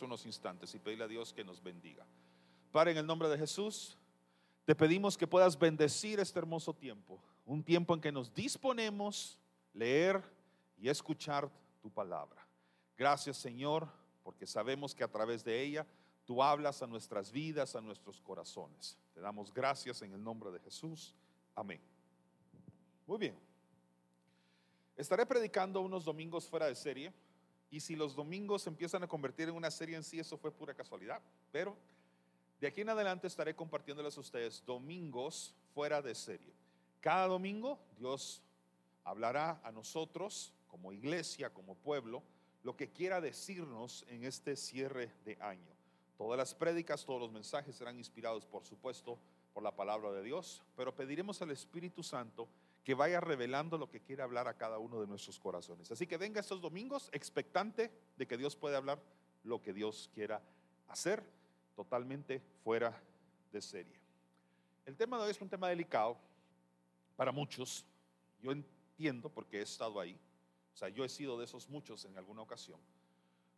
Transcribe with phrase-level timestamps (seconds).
[0.00, 2.06] unos instantes y pedirle a Dios que nos bendiga.
[2.70, 3.98] Padre, en el nombre de Jesús,
[4.64, 9.38] te pedimos que puedas bendecir este hermoso tiempo, un tiempo en que nos disponemos
[9.74, 10.22] leer
[10.78, 11.50] y escuchar
[11.80, 12.46] tu palabra.
[12.96, 13.88] Gracias Señor,
[14.22, 15.86] porque sabemos que a través de ella
[16.24, 18.96] tú hablas a nuestras vidas, a nuestros corazones.
[19.12, 21.14] Te damos gracias en el nombre de Jesús.
[21.54, 21.80] Amén.
[23.06, 23.38] Muy bien.
[24.96, 27.12] Estaré predicando unos domingos fuera de serie
[27.72, 30.74] y si los domingos empiezan a convertir en una serie en sí, eso fue pura
[30.74, 31.22] casualidad.
[31.50, 31.74] Pero
[32.60, 36.52] de aquí en adelante estaré compartiéndoles a ustedes domingos fuera de serie.
[37.00, 38.42] Cada domingo Dios
[39.04, 42.22] hablará a nosotros como iglesia, como pueblo,
[42.62, 45.72] lo que quiera decirnos en este cierre de año.
[46.18, 49.18] Todas las prédicas, todos los mensajes serán inspirados, por supuesto,
[49.54, 52.48] por la palabra de Dios, pero pediremos al Espíritu Santo
[52.84, 55.90] que vaya revelando lo que quiere hablar a cada uno de nuestros corazones.
[55.90, 59.00] Así que venga estos domingos expectante de que Dios puede hablar
[59.44, 60.42] lo que Dios quiera
[60.88, 61.22] hacer,
[61.76, 63.00] totalmente fuera
[63.52, 64.00] de serie.
[64.84, 66.18] El tema de hoy es un tema delicado
[67.16, 67.86] para muchos.
[68.40, 70.18] Yo entiendo porque he estado ahí.
[70.74, 72.80] O sea, yo he sido de esos muchos en alguna ocasión.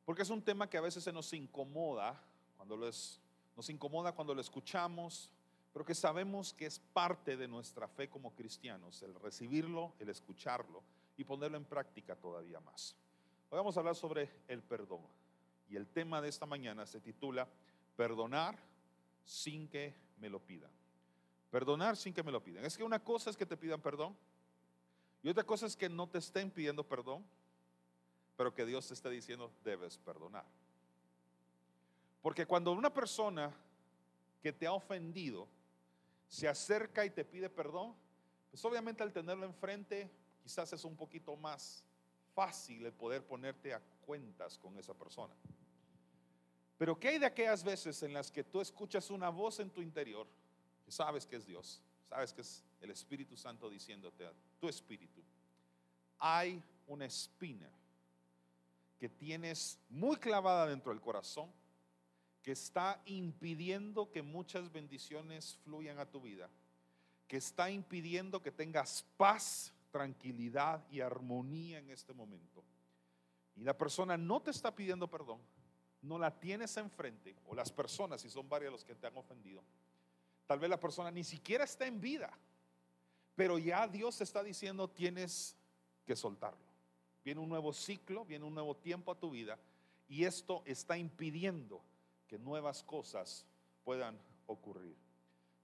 [0.05, 2.23] Porque es un tema que a veces se nos incomoda
[2.57, 3.21] cuando lo es,
[3.57, 5.31] nos incomoda cuando lo escuchamos,
[5.75, 10.85] pero que sabemos que es parte de nuestra fe como cristianos, el recibirlo, el escucharlo
[11.17, 12.95] y ponerlo en práctica todavía más.
[13.51, 15.01] Hoy vamos a hablar sobre el perdón.
[15.69, 17.49] Y el tema de esta mañana se titula
[17.97, 18.57] Perdonar
[19.25, 20.71] sin que me lo pidan.
[21.51, 22.65] Perdonar sin que me lo pidan.
[22.65, 24.17] Es que una cosa es que te pidan perdón
[25.25, 27.25] y otra cosa es que no te estén pidiendo perdón,
[28.37, 30.45] pero que Dios te esté diciendo debes perdonar.
[32.23, 33.53] Porque cuando una persona
[34.41, 35.49] que te ha ofendido
[36.29, 37.95] se acerca y te pide perdón,
[38.51, 40.11] pues obviamente al tenerlo enfrente
[40.43, 41.85] quizás es un poquito más
[42.35, 45.35] fácil el poder ponerte a cuentas con esa persona.
[46.77, 49.81] Pero ¿qué hay de aquellas veces en las que tú escuchas una voz en tu
[49.81, 50.27] interior,
[50.85, 55.23] que sabes que es Dios, sabes que es el Espíritu Santo diciéndote a tu espíritu,
[56.19, 57.71] hay una espina
[58.99, 61.51] que tienes muy clavada dentro del corazón
[62.45, 66.51] que está impidiendo que muchas bendiciones fluyan a tu vida,
[67.27, 72.63] que está impidiendo que tengas paz, tranquilidad y armonía en este momento.
[73.57, 75.41] Y la persona no te está pidiendo perdón,
[76.03, 79.65] no la tienes enfrente, o las personas, si son varias los que te han ofendido,
[80.47, 82.31] tal vez la persona ni siquiera está en vida,
[83.35, 85.57] pero ya Dios está diciendo tienes
[86.05, 86.61] que soltarlo.
[87.25, 89.59] Viene un nuevo ciclo, viene un nuevo tiempo a tu vida
[90.09, 91.83] y esto está impidiendo
[92.39, 93.47] nuevas cosas
[93.85, 94.97] puedan ocurrir.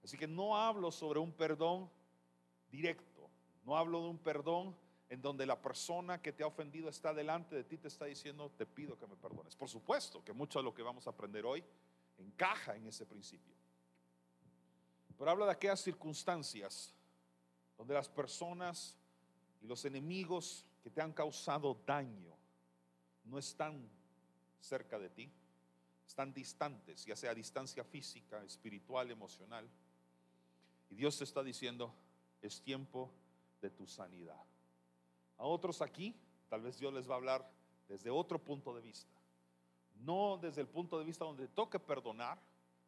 [0.03, 1.89] Así que no hablo sobre un perdón
[2.69, 3.29] directo,
[3.63, 4.75] no hablo de un perdón
[5.09, 8.49] en donde la persona que te ha ofendido está delante de ti, te está diciendo,
[8.57, 9.55] te pido que me perdones.
[9.55, 11.63] Por supuesto que mucho de lo que vamos a aprender hoy
[12.17, 13.53] encaja en ese principio.
[15.17, 16.95] Pero habla de aquellas circunstancias
[17.77, 18.97] donde las personas
[19.61, 22.35] y los enemigos que te han causado daño
[23.25, 23.89] no están
[24.59, 25.31] cerca de ti,
[26.11, 29.65] están distantes, ya sea distancia física, espiritual, emocional.
[30.89, 31.95] Y Dios te está diciendo,
[32.41, 33.09] es tiempo
[33.61, 34.43] de tu sanidad.
[35.37, 36.13] A otros aquí,
[36.49, 37.49] tal vez Dios les va a hablar
[37.87, 39.15] desde otro punto de vista.
[40.01, 42.37] No desde el punto de vista donde te toca perdonar,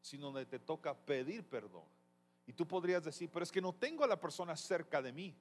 [0.02, 1.86] sino donde te toca pedir perdón.
[2.46, 5.34] Y tú podrías decir, pero es que no tengo a la persona cerca de mí.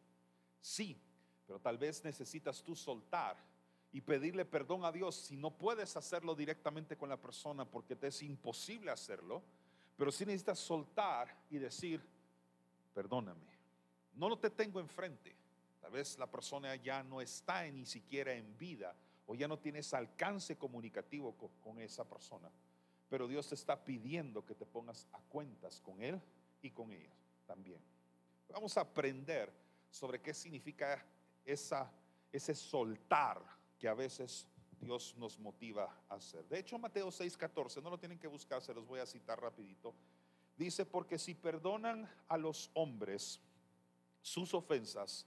[0.60, 1.02] Sí,
[1.48, 3.36] pero tal vez necesitas tú soltar
[3.92, 8.08] y pedirle perdón a Dios si no puedes hacerlo directamente con la persona porque te
[8.08, 9.42] es imposible hacerlo,
[9.96, 12.02] pero si necesitas soltar y decir,
[12.94, 13.46] perdóname,
[14.14, 15.36] no lo te tengo enfrente,
[15.80, 19.92] tal vez la persona ya no está ni siquiera en vida o ya no tienes
[19.92, 22.50] alcance comunicativo con, con esa persona,
[23.10, 26.18] pero Dios te está pidiendo que te pongas a cuentas con Él
[26.62, 27.12] y con ella
[27.46, 27.80] también.
[28.48, 29.52] Vamos a aprender
[29.90, 31.04] sobre qué significa
[31.44, 31.90] esa,
[32.30, 33.42] ese soltar
[33.82, 34.46] que a veces
[34.80, 36.46] Dios nos motiva a hacer.
[36.46, 39.92] De hecho, Mateo 6:14, no lo tienen que buscar, se los voy a citar rapidito.
[40.56, 43.40] Dice, porque si perdonan a los hombres
[44.20, 45.26] sus ofensas,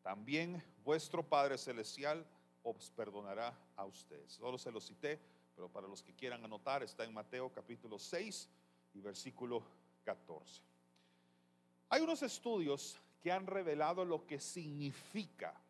[0.00, 2.26] también vuestro Padre Celestial
[2.62, 4.32] os perdonará a ustedes.
[4.32, 5.20] Solo se lo cité,
[5.54, 8.48] pero para los que quieran anotar, está en Mateo capítulo 6
[8.94, 9.62] y versículo
[10.04, 10.62] 14.
[11.90, 15.60] Hay unos estudios que han revelado lo que significa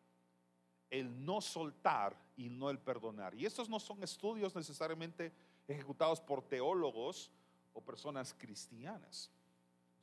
[0.93, 3.33] el no soltar y no el perdonar.
[3.33, 5.33] Y estos no son estudios necesariamente
[5.67, 7.31] ejecutados por teólogos
[7.73, 9.31] o personas cristianas.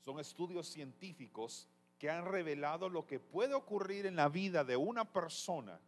[0.05, 5.05] Son estudios científicos que han revelado lo que puede ocurrir en la vida de una
[5.05, 5.79] persona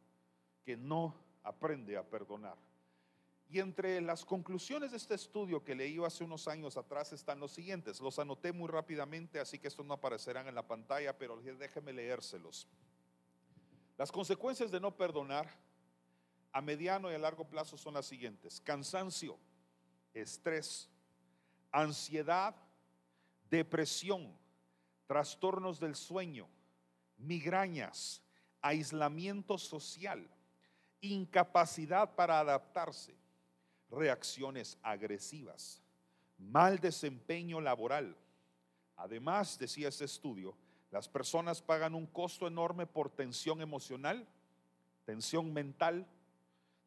[0.64, 2.56] que no aprende a perdonar.
[3.50, 7.50] Y entre las conclusiones de este estudio que leí hace unos años atrás están los
[7.50, 8.00] siguientes.
[8.00, 12.68] Los anoté muy rápidamente, así que estos no aparecerán en la pantalla, pero déjeme leérselos.
[14.02, 15.48] Las consecuencias de no perdonar
[16.50, 18.60] a mediano y a largo plazo son las siguientes.
[18.60, 19.38] Cansancio,
[20.12, 20.90] estrés,
[21.70, 22.52] ansiedad,
[23.48, 24.36] depresión,
[25.06, 26.48] trastornos del sueño,
[27.16, 28.20] migrañas,
[28.60, 30.28] aislamiento social,
[31.00, 33.14] incapacidad para adaptarse,
[33.88, 35.80] reacciones agresivas,
[36.38, 38.16] mal desempeño laboral.
[38.96, 40.56] Además, decía este estudio,
[40.92, 44.28] las personas pagan un costo enorme por tensión emocional,
[45.04, 46.06] tensión mental,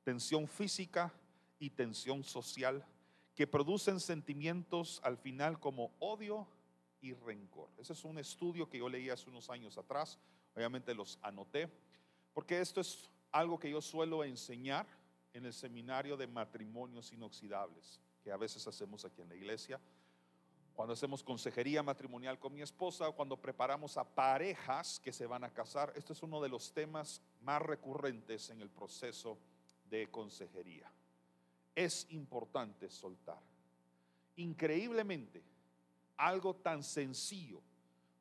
[0.03, 1.11] tensión física
[1.59, 2.85] y tensión social,
[3.33, 6.47] que producen sentimientos al final como odio
[7.01, 7.69] y rencor.
[7.77, 10.19] Ese es un estudio que yo leí hace unos años atrás,
[10.55, 11.67] obviamente los anoté,
[12.31, 14.85] porque esto es algo que yo suelo enseñar
[15.33, 19.79] en el seminario de matrimonios inoxidables que a veces hacemos aquí en la iglesia.
[20.75, 25.53] Cuando hacemos consejería matrimonial con mi esposa, cuando preparamos a parejas que se van a
[25.53, 29.37] casar, este es uno de los temas más recurrentes en el proceso
[29.89, 30.91] de consejería.
[31.73, 33.39] Es importante soltar.
[34.35, 35.41] Increíblemente,
[36.17, 37.61] algo tan sencillo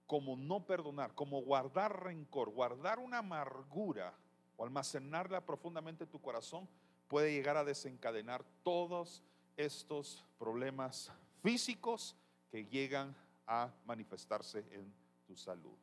[0.07, 4.15] como no perdonar, como guardar rencor, guardar una amargura
[4.57, 6.69] o almacenarla profundamente en tu corazón,
[7.09, 9.25] puede llegar a desencadenar todos
[9.57, 11.11] estos problemas
[11.43, 12.17] físicos
[12.55, 13.13] que llegan
[13.49, 14.95] a manifestarse en
[15.27, 15.77] tu salud.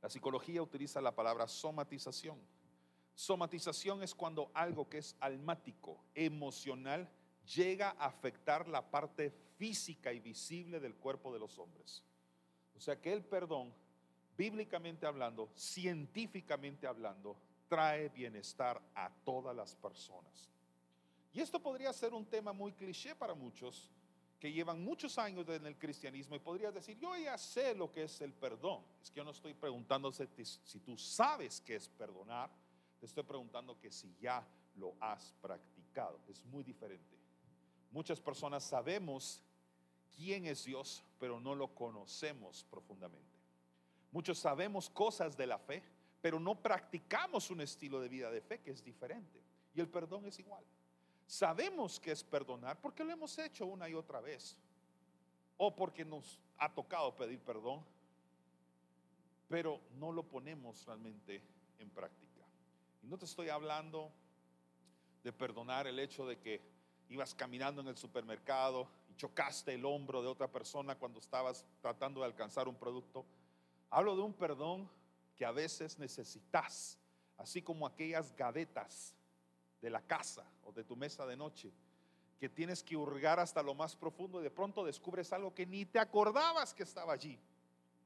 [0.00, 2.38] La psicología utiliza la palabra somatización.
[3.12, 7.10] Somatización es cuando algo que es almático, emocional,
[7.56, 12.04] llega a afectar la parte física y visible del cuerpo de los hombres.
[12.76, 13.74] O sea que el perdón,
[14.36, 20.48] bíblicamente hablando, científicamente hablando, trae bienestar a todas las personas.
[21.32, 23.90] Y esto podría ser un tema muy cliché para muchos
[24.38, 28.04] que llevan muchos años en el cristianismo y podrías decir, yo ya sé lo que
[28.04, 28.84] es el perdón.
[29.02, 32.50] Es que yo no estoy preguntando si tú sabes qué es perdonar,
[33.00, 34.46] te estoy preguntando que si ya
[34.76, 36.20] lo has practicado.
[36.28, 37.16] Es muy diferente.
[37.90, 39.42] Muchas personas sabemos
[40.16, 43.38] quién es Dios, pero no lo conocemos profundamente.
[44.12, 45.82] Muchos sabemos cosas de la fe,
[46.20, 49.42] pero no practicamos un estilo de vida de fe que es diferente.
[49.74, 50.64] Y el perdón es igual.
[51.28, 54.56] Sabemos que es perdonar porque lo hemos hecho una y otra vez.
[55.58, 57.84] O porque nos ha tocado pedir perdón,
[59.46, 61.42] pero no lo ponemos realmente
[61.78, 62.46] en práctica.
[63.02, 64.10] Y no te estoy hablando
[65.22, 66.62] de perdonar el hecho de que
[67.10, 72.20] ibas caminando en el supermercado y chocaste el hombro de otra persona cuando estabas tratando
[72.20, 73.26] de alcanzar un producto.
[73.90, 74.88] Hablo de un perdón
[75.36, 76.98] que a veces necesitas,
[77.36, 79.14] así como aquellas gavetas
[79.80, 81.72] de la casa o de tu mesa de noche,
[82.38, 85.84] que tienes que hurgar hasta lo más profundo y de pronto descubres algo que ni
[85.84, 87.38] te acordabas que estaba allí.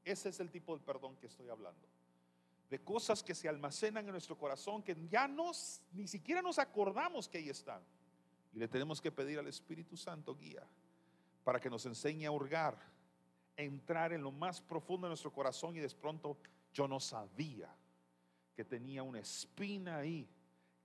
[0.03, 1.87] Ese es el tipo de perdón que estoy hablando.
[2.69, 7.29] De cosas que se almacenan en nuestro corazón que ya nos, ni siquiera nos acordamos
[7.29, 7.81] que ahí están.
[8.53, 10.67] Y le tenemos que pedir al Espíritu Santo guía
[11.43, 12.75] para que nos enseñe a hurgar,
[13.57, 16.37] a entrar en lo más profundo de nuestro corazón y de pronto
[16.73, 17.69] yo no sabía
[18.55, 20.27] que tenía una espina ahí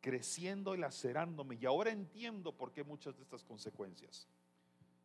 [0.00, 1.56] creciendo y lacerándome.
[1.60, 4.28] Y ahora entiendo por qué muchas de estas consecuencias.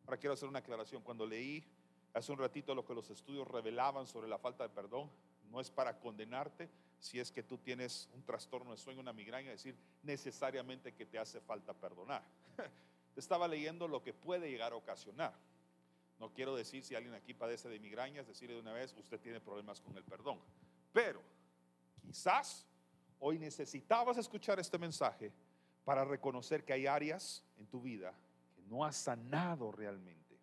[0.06, 1.02] Ahora quiero hacer una aclaración.
[1.02, 1.64] Cuando leí
[2.12, 5.10] hace un ratito lo que los estudios revelaban sobre la falta de perdón,
[5.50, 9.50] no es para condenarte si es que tú tienes un trastorno de sueño, una migraña,
[9.50, 12.22] decir necesariamente que te hace falta perdonar.
[13.16, 15.34] Estaba leyendo lo que puede llegar a ocasionar.
[16.18, 19.40] No quiero decir si alguien aquí padece de migrañas, decirle de una vez, usted tiene
[19.40, 20.38] problemas con el perdón.
[20.92, 21.20] Pero
[22.00, 22.66] quizás
[23.26, 25.32] hoy necesitabas escuchar este mensaje
[25.82, 28.12] para reconocer que hay áreas en tu vida
[28.54, 30.38] que no has sanado realmente.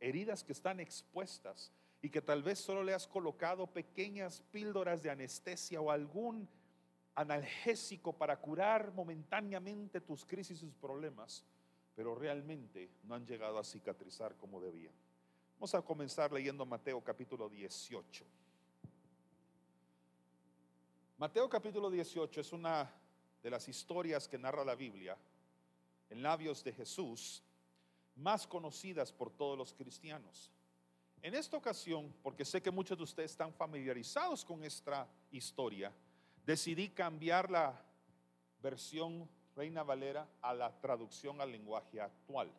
[0.00, 1.70] Heridas que están expuestas
[2.02, 6.48] y que tal vez solo le has colocado pequeñas píldoras de anestesia o algún
[7.14, 11.44] analgésico para curar momentáneamente tus crisis y tus problemas,
[11.94, 14.92] pero realmente no han llegado a cicatrizar como debían.
[15.54, 18.24] Vamos a comenzar leyendo Mateo capítulo 18.
[21.16, 22.90] Mateo capítulo 18 es una
[23.40, 25.16] de las historias que narra la Biblia
[26.10, 27.40] en labios de Jesús
[28.16, 30.50] más conocidas por todos los cristianos.
[31.22, 35.92] En esta ocasión, porque sé que muchos de ustedes están familiarizados con esta historia,
[36.44, 37.80] decidí cambiar la
[38.60, 42.50] versión Reina Valera a la traducción al lenguaje actual.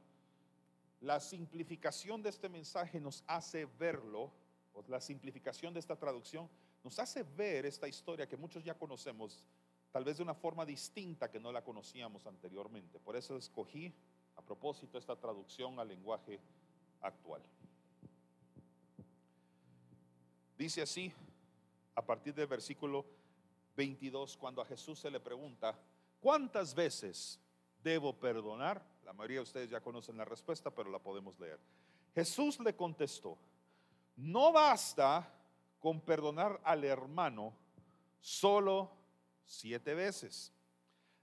[1.02, 4.32] La simplificación de este mensaje nos hace verlo,
[4.74, 6.50] o la simplificación de esta traducción
[6.86, 9.44] nos hace ver esta historia que muchos ya conocemos
[9.92, 13.00] tal vez de una forma distinta que no la conocíamos anteriormente.
[13.00, 13.92] Por eso escogí
[14.36, 16.40] a propósito esta traducción al lenguaje
[17.02, 17.42] actual.
[20.56, 21.12] Dice así,
[21.96, 23.04] a partir del versículo
[23.76, 25.76] 22, cuando a Jesús se le pregunta,
[26.22, 27.40] ¿cuántas veces
[27.84, 28.86] debo perdonar?
[29.04, 31.60] La mayoría de ustedes ya conocen la respuesta, pero la podemos leer.
[32.14, 33.40] Jesús le contestó,
[34.18, 35.32] no basta
[35.86, 37.56] con perdonar al hermano
[38.20, 38.90] solo
[39.46, 40.52] siete veces.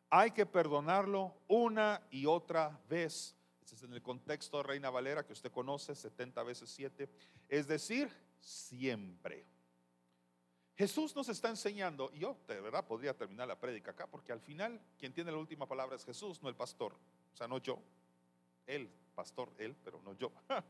[0.08, 3.34] Hay que perdonarlo una y otra vez.
[3.60, 7.10] Este es en el contexto de Reina Valera que usted conoce, 70 veces 7.
[7.48, 9.44] Es decir, siempre.
[10.76, 14.40] Jesús nos está enseñando, y yo de verdad podría terminar la prédica acá, porque al
[14.40, 16.92] final quien tiene la última palabra es Jesús, no el pastor.
[17.34, 17.80] O sea, no yo.
[18.64, 20.30] Él, pastor, él, pero no yo.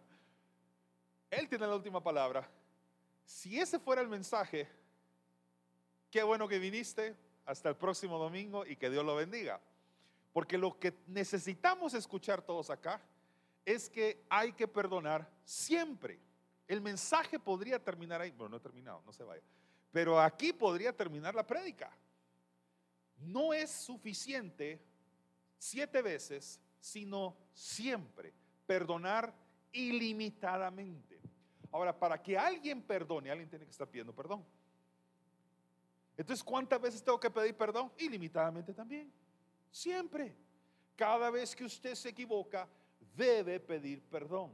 [1.31, 2.51] Él tiene la última palabra.
[3.33, 4.69] Si ese fuera el mensaje,
[6.11, 7.17] qué bueno que viniste.
[7.47, 9.61] Hasta el próximo domingo y que Dios lo bendiga.
[10.33, 13.01] Porque lo que necesitamos escuchar todos acá
[13.65, 16.21] es que hay que perdonar siempre.
[16.69, 18.31] El mensaje podría terminar ahí.
[18.31, 19.43] Bueno, no he terminado, no se vaya.
[19.91, 21.91] Pero aquí podría terminar la prédica.
[23.17, 24.81] No es suficiente
[25.59, 28.33] siete veces, sino siempre.
[28.67, 29.35] Perdonar
[29.73, 31.12] ilimitadamente.
[31.73, 34.45] Ahora, para que alguien perdone, alguien tiene que estar pidiendo perdón.
[36.17, 37.91] Entonces, ¿cuántas veces tengo que pedir perdón?
[37.99, 39.11] Ilimitadamente también.
[39.71, 40.37] Siempre.
[40.95, 42.69] Cada vez que usted se equivoca,
[43.17, 44.53] debe pedir perdón.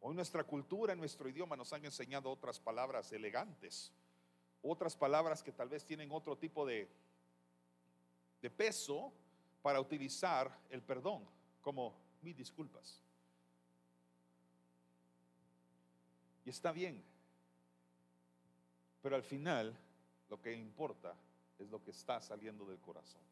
[0.00, 3.92] Hoy nuestra cultura, nuestro idioma, nos han enseñado otras palabras elegantes,
[4.62, 6.88] otras palabras que tal vez tienen otro tipo de,
[8.40, 9.12] de peso
[9.60, 11.28] para utilizar el perdón,
[11.60, 13.02] como mis disculpas.
[16.48, 17.02] Está bien.
[19.02, 19.76] Pero al final
[20.28, 21.14] lo que importa
[21.58, 23.22] es lo que está saliendo del corazón.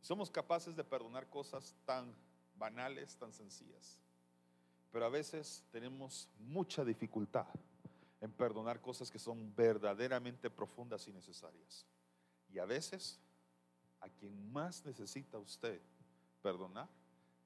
[0.00, 2.14] Somos capaces de perdonar cosas tan
[2.56, 3.98] banales, tan sencillas.
[4.92, 7.46] Pero a veces tenemos mucha dificultad
[8.20, 11.84] en perdonar cosas que son verdaderamente profundas y necesarias.
[12.52, 13.18] Y a veces
[14.00, 15.80] a quien más necesita usted
[16.42, 16.88] perdonar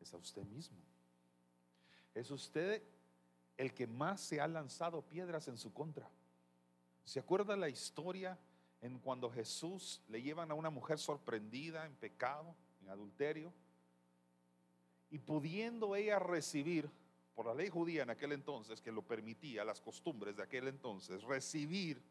[0.00, 0.78] es a usted mismo.
[2.14, 2.82] Es usted
[3.60, 6.10] el que más se ha lanzado piedras en su contra.
[7.04, 8.38] ¿Se acuerda la historia
[8.80, 13.52] en cuando Jesús le llevan a una mujer sorprendida en pecado, en adulterio?
[15.10, 16.90] Y pudiendo ella recibir,
[17.34, 21.22] por la ley judía en aquel entonces, que lo permitía, las costumbres de aquel entonces,
[21.24, 22.02] recibir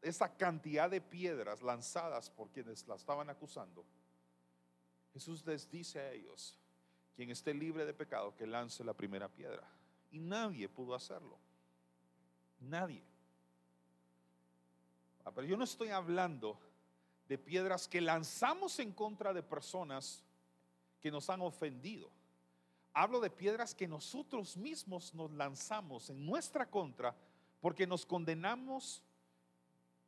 [0.00, 3.84] esa cantidad de piedras lanzadas por quienes la estaban acusando,
[5.12, 6.58] Jesús les dice a ellos,
[7.16, 9.70] quien esté libre de pecado, que lance la primera piedra.
[10.10, 11.38] Y nadie pudo hacerlo.
[12.60, 13.02] Nadie.
[15.24, 16.58] Ah, pero yo no estoy hablando
[17.28, 20.24] de piedras que lanzamos en contra de personas
[21.00, 22.10] que nos han ofendido.
[22.92, 27.14] Hablo de piedras que nosotros mismos nos lanzamos en nuestra contra
[27.60, 29.02] porque nos condenamos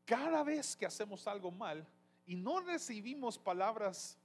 [0.05, 1.87] cada vez que hacemos algo mal
[2.27, 4.19] y no recibimos palabras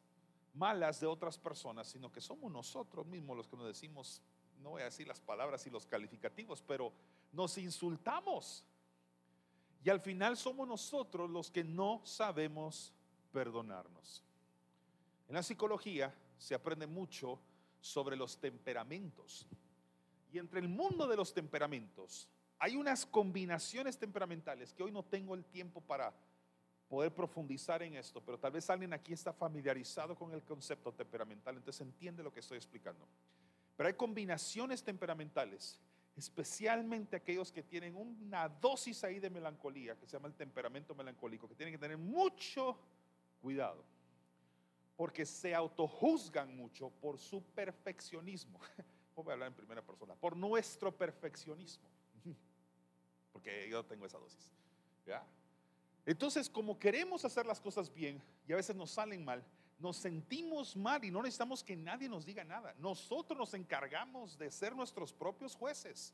[0.53, 4.21] malas de otras personas, sino que somos nosotros mismos los que nos decimos
[4.67, 6.91] no voy a decir las palabras y los calificativos, pero
[7.31, 8.65] nos insultamos.
[9.81, 12.93] Y al final somos nosotros los que no sabemos
[13.31, 14.25] perdonarnos.
[15.29, 17.39] En la psicología se aprende mucho
[17.79, 19.47] sobre los temperamentos.
[20.33, 22.27] Y entre el mundo de los temperamentos
[22.59, 26.13] hay unas combinaciones temperamentales que hoy no tengo el tiempo para
[26.89, 31.55] poder profundizar en esto, pero tal vez alguien aquí está familiarizado con el concepto temperamental,
[31.55, 33.07] entonces entiende lo que estoy explicando.
[33.77, 35.79] Pero hay combinaciones temperamentales,
[36.15, 41.47] especialmente aquellos que tienen una dosis ahí de melancolía, que se llama el temperamento melancólico,
[41.47, 42.77] que tienen que tener mucho
[43.39, 43.85] cuidado,
[44.95, 48.59] porque se autojuzgan mucho por su perfeccionismo.
[49.15, 51.87] Voy a hablar en primera persona, por nuestro perfeccionismo,
[53.31, 54.51] porque yo tengo esa dosis.
[56.05, 59.43] Entonces, como queremos hacer las cosas bien y a veces nos salen mal,
[59.79, 62.73] nos sentimos mal y no necesitamos que nadie nos diga nada.
[62.79, 66.13] Nosotros nos encargamos de ser nuestros propios jueces.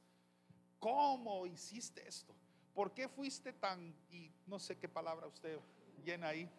[0.79, 2.35] ¿Cómo hiciste esto?
[2.73, 5.57] ¿Por qué fuiste tan, y no sé qué palabra usted
[6.03, 6.49] llena ahí?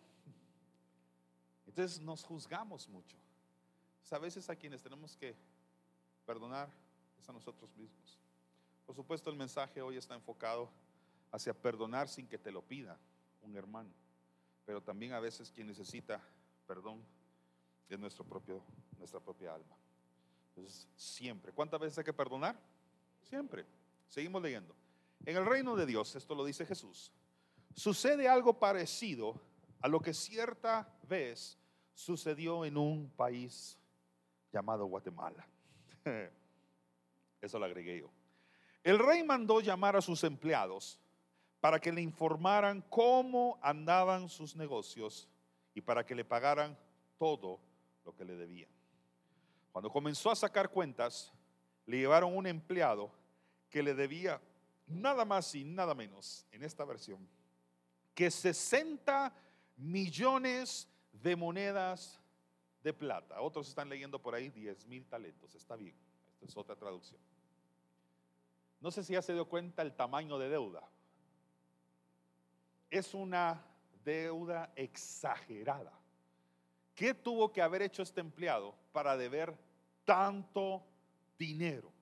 [1.66, 3.16] Entonces nos juzgamos mucho.
[4.10, 5.34] a veces a quienes tenemos que
[6.24, 6.70] perdonar
[7.18, 8.18] es a nosotros mismos.
[8.86, 10.70] Por supuesto, el mensaje hoy está enfocado
[11.32, 12.98] hacia perdonar sin que te lo pida
[13.42, 13.90] un hermano,
[14.64, 16.22] pero también a veces quien necesita
[16.66, 17.04] perdón
[17.88, 18.62] es nuestro propio,
[18.98, 19.76] nuestra propia alma.
[20.48, 21.52] Entonces, siempre.
[21.52, 22.58] ¿Cuántas veces hay que perdonar?
[23.22, 23.66] Siempre.
[24.08, 24.74] Seguimos leyendo.
[25.24, 27.10] En el reino de Dios, esto lo dice Jesús,
[27.74, 29.40] sucede algo parecido
[29.80, 31.58] a lo que cierta vez
[31.94, 33.78] sucedió en un país
[34.52, 35.46] llamado Guatemala.
[37.40, 38.10] Eso lo agregué yo.
[38.82, 41.00] El rey mandó llamar a sus empleados
[41.60, 45.28] para que le informaran cómo andaban sus negocios
[45.74, 46.78] y para que le pagaran
[47.18, 47.60] todo
[48.04, 48.70] lo que le debían.
[49.72, 51.32] Cuando comenzó a sacar cuentas,
[51.86, 53.10] le llevaron un empleado
[53.68, 54.40] que le debía
[54.86, 57.28] nada más y nada menos, en esta versión,
[58.14, 59.34] que 60
[59.76, 62.20] millones de monedas
[62.82, 63.40] de plata.
[63.40, 65.54] Otros están leyendo por ahí 10 mil talentos.
[65.54, 65.96] Está bien,
[66.34, 67.20] esta es otra traducción.
[68.80, 70.88] No sé si ya se dio cuenta el tamaño de deuda.
[72.90, 73.64] Es una
[74.04, 75.92] deuda exagerada.
[76.94, 79.56] ¿Qué tuvo que haber hecho este empleado para deber
[80.04, 80.84] tanto
[81.38, 81.92] dinero?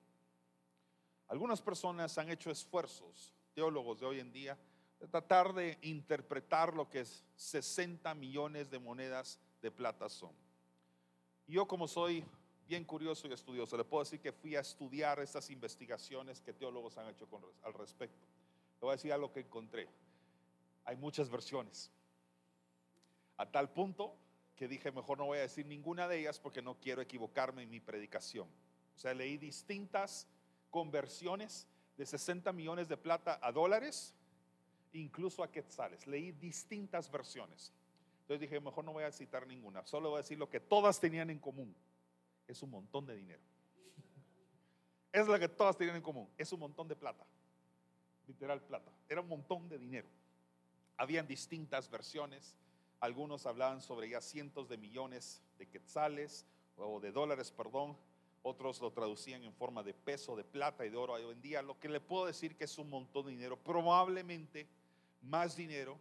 [1.27, 4.57] Algunas personas han hecho esfuerzos, teólogos de hoy en día,
[4.99, 10.31] de tratar de interpretar lo que es 60 millones de monedas de plata son.
[11.47, 12.23] yo como soy
[12.67, 16.97] bien curioso y estudioso, le puedo decir que fui a estudiar estas investigaciones que teólogos
[16.97, 17.27] han hecho
[17.63, 18.25] al respecto.
[18.75, 19.89] Le voy a decir algo que encontré.
[20.85, 21.91] Hay muchas versiones.
[23.37, 24.17] A tal punto
[24.55, 27.69] que dije, mejor no voy a decir ninguna de ellas porque no quiero equivocarme en
[27.69, 28.47] mi predicación.
[28.95, 30.27] O sea, leí distintas
[30.69, 34.13] conversiones de 60 millones de plata a dólares
[34.93, 36.05] incluso a quetzales.
[36.07, 37.73] Leí distintas versiones.
[38.21, 40.99] Entonces dije, mejor no voy a citar ninguna, solo voy a decir lo que todas
[40.99, 41.75] tenían en común.
[42.47, 43.41] Es un montón de dinero.
[45.11, 46.29] Es lo que todas tenían en común.
[46.37, 47.25] Es un montón de plata.
[48.27, 48.91] Literal plata.
[49.07, 50.07] Era un montón de dinero.
[50.97, 52.55] Habían distintas versiones.
[52.99, 56.45] Algunos hablaban sobre ya cientos de millones de quetzales
[56.77, 57.97] o de dólares, perdón.
[58.41, 61.61] Otros lo traducían en forma de peso, de plata y de oro hoy en día.
[61.61, 63.57] Lo que le puedo decir que es un montón de dinero.
[63.57, 64.67] Probablemente
[65.21, 65.97] más dinero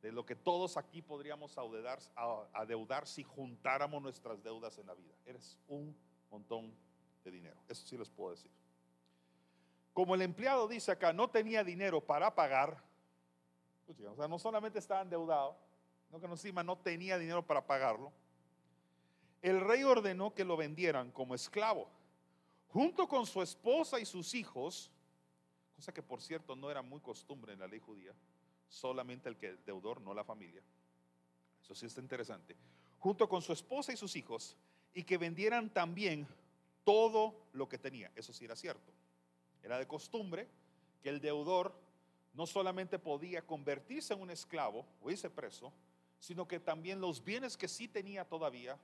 [0.00, 5.14] de lo que todos aquí podríamos adeudar, si juntáramos nuestras deudas en la vida.
[5.26, 5.94] Eres un
[6.30, 6.72] montón
[7.24, 7.60] de dinero.
[7.68, 8.50] Eso sí les puedo decir.
[9.92, 12.82] Como el empleado dice acá, no tenía dinero para pagar,
[14.06, 15.56] o sea, no solamente estaba endeudado,
[16.06, 18.12] sino que encima no tenía dinero para pagarlo,
[19.42, 21.88] el rey ordenó que lo vendieran como esclavo,
[22.68, 24.90] junto con su esposa y sus hijos,
[25.74, 28.14] cosa que por cierto no era muy costumbre en la ley judía,
[28.68, 30.62] solamente el que deudor, no la familia.
[31.62, 32.56] Eso sí está interesante.
[32.98, 34.56] Junto con su esposa y sus hijos,
[34.92, 36.26] y que vendieran también
[36.84, 38.10] todo lo que tenía.
[38.14, 38.92] Eso sí era cierto.
[39.62, 40.48] Era de costumbre
[41.02, 41.74] que el deudor
[42.32, 45.72] no solamente podía convertirse en un esclavo o irse preso,
[46.18, 48.78] sino que también los bienes que sí tenía todavía,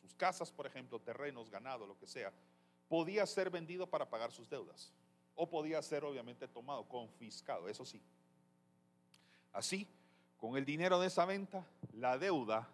[0.00, 2.32] sus casas, por ejemplo, terrenos, ganado, lo que sea,
[2.88, 4.92] podía ser vendido para pagar sus deudas.
[5.34, 8.02] O podía ser obviamente tomado, confiscado, eso sí.
[9.52, 9.88] Así,
[10.36, 12.68] con el dinero de esa venta, la deuda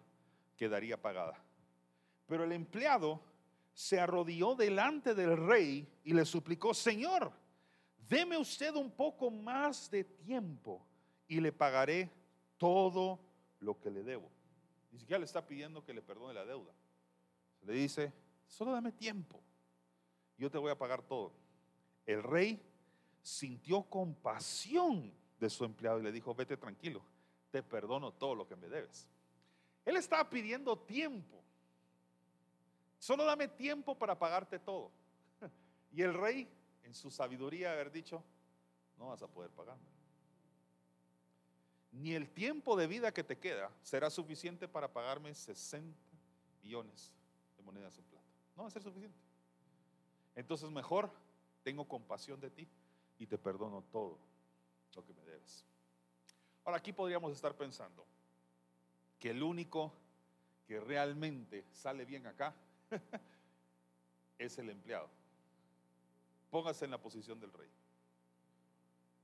[0.57, 1.39] quedaría pagada.
[2.27, 3.21] Pero el empleado
[3.73, 7.31] se arrodilló delante del rey y le suplicó, Señor,
[8.09, 10.85] deme usted un poco más de tiempo
[11.27, 12.09] y le pagaré
[12.57, 13.19] todo
[13.59, 14.29] lo que le debo.
[14.91, 16.73] Ni siquiera le está pidiendo que le perdone la deuda.
[17.61, 18.11] Le dice,
[18.47, 19.39] solo dame tiempo,
[20.37, 21.33] yo te voy a pagar todo.
[22.05, 22.59] El rey
[23.21, 27.03] sintió compasión de su empleado y le dijo, vete tranquilo,
[27.51, 29.07] te perdono todo lo que me debes.
[29.85, 31.43] Él estaba pidiendo tiempo.
[32.97, 34.91] Solo dame tiempo para pagarte todo.
[35.91, 36.47] Y el rey,
[36.89, 38.23] en su sabiduría, haber dicho,
[38.97, 39.87] no vas a poder pagarme.
[41.91, 45.95] Ni el tiempo de vida que te queda será suficiente para pagarme 60
[46.63, 47.13] millones
[47.57, 48.25] de monedas en plata.
[48.55, 49.19] No va a ser suficiente.
[50.35, 51.11] Entonces mejor
[51.63, 52.67] tengo compasión de ti
[53.19, 54.17] y te perdono todo
[54.95, 55.63] lo que me debes.
[56.65, 58.03] Ahora aquí podríamos estar pensando
[59.19, 59.93] que el único
[60.65, 62.55] que realmente sale bien acá
[64.39, 65.18] es el empleado.
[66.49, 67.69] Póngase en la posición del rey.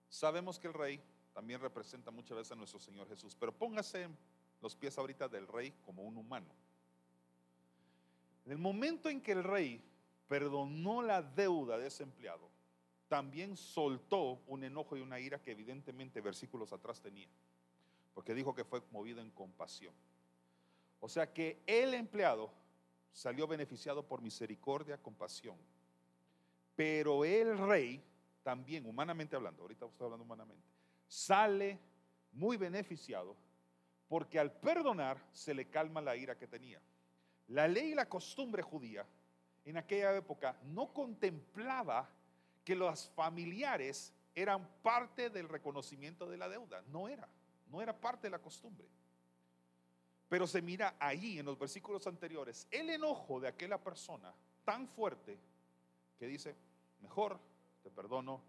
[0.09, 1.01] Sabemos que el rey
[1.33, 4.17] también representa muchas veces a nuestro Señor Jesús, pero póngase en
[4.61, 6.47] los pies ahorita del rey como un humano.
[8.45, 9.83] En el momento en que el rey
[10.27, 12.49] perdonó la deuda de ese empleado,
[13.07, 17.27] también soltó un enojo y una ira que evidentemente versículos atrás tenía,
[18.13, 19.93] porque dijo que fue movido en compasión.
[20.99, 22.51] O sea que el empleado
[23.11, 25.57] salió beneficiado por misericordia, compasión,
[26.75, 28.03] pero el rey
[28.43, 30.67] también, humanamente hablando, ahorita estoy hablando humanamente,
[31.07, 31.79] sale
[32.33, 33.35] muy beneficiado
[34.07, 36.79] porque al perdonar se le calma la ira que tenía.
[37.47, 39.05] La ley y la costumbre judía
[39.65, 42.09] en aquella época no contemplaba
[42.63, 46.83] que los familiares eran parte del reconocimiento de la deuda.
[46.87, 47.27] No era,
[47.67, 48.87] no era parte de la costumbre.
[50.27, 54.33] Pero se mira ahí en los versículos anteriores el enojo de aquella persona
[54.63, 55.39] tan fuerte
[56.17, 56.55] que dice,
[57.01, 57.39] mejor
[57.83, 58.41] te perdono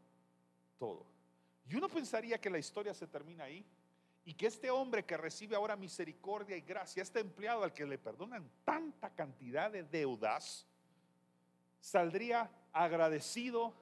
[0.78, 1.04] todo.
[1.68, 3.64] Y uno pensaría que la historia se termina ahí
[4.24, 7.98] y que este hombre que recibe ahora misericordia y gracia, este empleado al que le
[7.98, 10.66] perdonan tanta cantidad de deudas,
[11.80, 13.74] saldría agradecido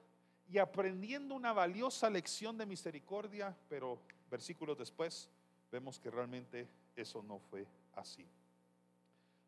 [0.47, 5.29] y aprendiendo una valiosa lección de misericordia, pero versículos después
[5.71, 8.27] vemos que realmente eso no fue así.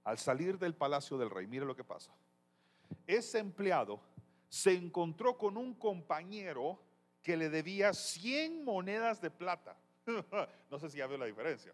[0.03, 2.11] Al salir del palacio del rey, mire lo que pasa.
[3.05, 4.01] Ese empleado
[4.49, 6.79] se encontró con un compañero
[7.21, 9.77] que le debía 100 monedas de plata.
[10.71, 11.73] no sé si ya veo la diferencia.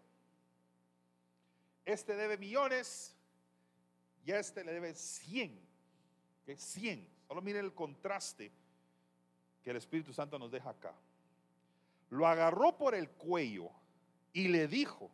[1.84, 3.14] Este debe millones
[4.24, 5.60] y este le debe 100.
[6.44, 7.08] Que 100.
[7.28, 8.50] Solo mire el contraste
[9.62, 10.94] que el Espíritu Santo nos deja acá.
[12.10, 13.70] Lo agarró por el cuello
[14.32, 15.10] y le dijo,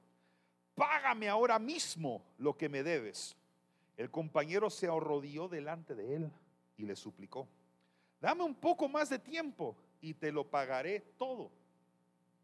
[0.75, 3.37] págame ahora mismo lo que me debes.
[3.97, 6.33] El compañero se arrodilló delante de él
[6.81, 7.47] y le suplicó,
[8.21, 11.51] dame un poco más de tiempo y te lo pagaré todo.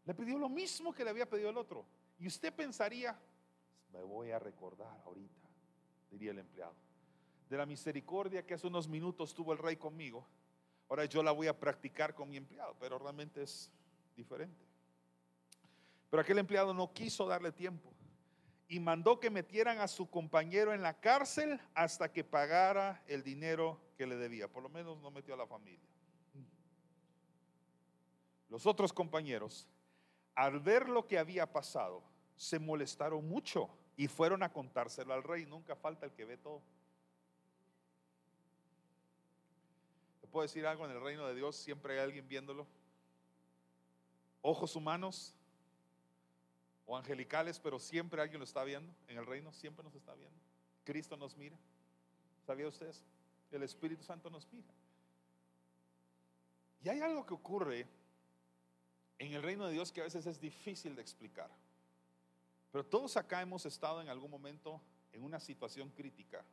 [0.05, 1.83] Le pidió lo mismo que le había pedido el otro.
[2.19, 3.19] Y usted pensaría,
[3.91, 5.49] me voy a recordar ahorita,
[6.11, 6.75] diría el empleado,
[7.49, 10.27] de la misericordia que hace unos minutos tuvo el rey conmigo.
[10.87, 13.71] Ahora yo la voy a practicar con mi empleado, pero realmente es
[14.15, 14.65] diferente.
[16.11, 17.91] Pero aquel empleado no quiso darle tiempo
[18.67, 23.79] y mandó que metieran a su compañero en la cárcel hasta que pagara el dinero
[23.97, 24.47] que le debía.
[24.47, 25.87] Por lo menos no metió a la familia.
[28.49, 29.67] Los otros compañeros
[30.37, 32.03] al ver lo que había pasado,
[32.35, 35.47] se molestaron mucho y fueron a contárselo al rey.
[35.47, 36.61] Nunca falta el que ve todo.
[40.21, 41.55] ¿Te puedo decir algo en el reino de Dios?
[41.55, 42.67] Siempre hay alguien viéndolo.
[44.43, 45.33] Ojos humanos
[46.87, 48.91] o angelicales, pero siempre alguien lo está viendo.
[49.07, 50.39] En el reino siempre nos está viendo.
[50.83, 51.57] Cristo nos mira.
[52.45, 52.95] ¿Sabía usted?
[53.51, 54.73] El Espíritu Santo nos mira.
[56.81, 57.85] Y hay algo que ocurre
[59.19, 61.51] en el reino de Dios que a veces es difícil de explicar.
[62.71, 66.45] Pero todos acá hemos estado en algún momento en una situación crítica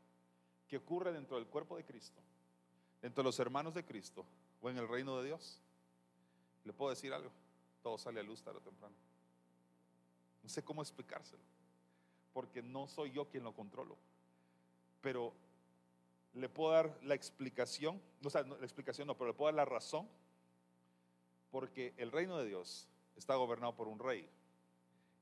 [0.67, 2.21] que ocurre dentro del cuerpo de Cristo,
[3.01, 4.27] dentro de los hermanos de Cristo
[4.61, 5.61] o en el reino de Dios.
[6.65, 7.31] ¿Le puedo decir algo?
[7.83, 8.97] Todo sale a luz tarde o temprano.
[10.45, 11.43] No sé cómo explicárselo,
[12.35, 13.97] porque no soy yo quien lo controlo.
[15.01, 15.33] Pero
[16.35, 19.65] le puedo dar la explicación, o sea, la explicación no, pero le puedo dar la
[19.65, 20.07] razón
[21.51, 24.29] porque el reino de Dios está gobernado por un rey.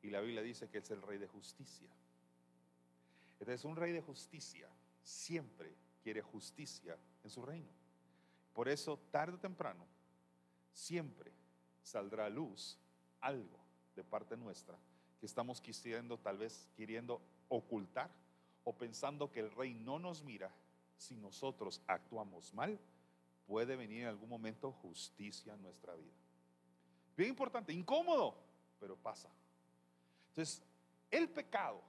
[0.02, 1.88] Y la Biblia dice que es el rey de justicia.
[3.38, 4.68] Entonces un rey de justicia
[5.04, 7.70] siempre quiere justicia en su reino.
[8.52, 9.86] Por eso, tarde o temprano,
[10.72, 11.32] siempre
[11.82, 12.76] saldrá a luz
[13.20, 13.60] algo
[13.94, 14.76] de parte nuestra
[15.22, 18.10] que estamos quisiendo, tal vez queriendo ocultar
[18.64, 20.52] o pensando que el rey no nos mira
[20.96, 22.76] si nosotros actuamos mal,
[23.46, 26.10] puede venir en algún momento justicia en nuestra vida.
[27.16, 28.34] Bien importante, incómodo,
[28.80, 29.30] pero pasa.
[30.30, 30.60] Entonces,
[31.08, 31.80] el pecado,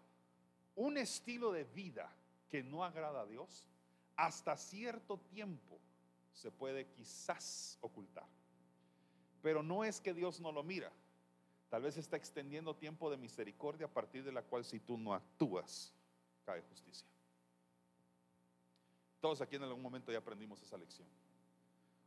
[0.76, 2.16] un estilo de vida
[2.52, 3.68] que no agrada a Dios,
[4.16, 5.80] hasta cierto tiempo
[6.34, 8.28] se puede quizás ocultar.
[9.42, 10.92] Pero no es que Dios no lo mira.
[11.74, 15.12] Tal vez está extendiendo tiempo de misericordia a partir de la cual si tú no
[15.12, 15.92] actúas,
[16.46, 17.08] cae justicia.
[19.20, 21.08] Todos aquí en algún momento ya aprendimos esa lección.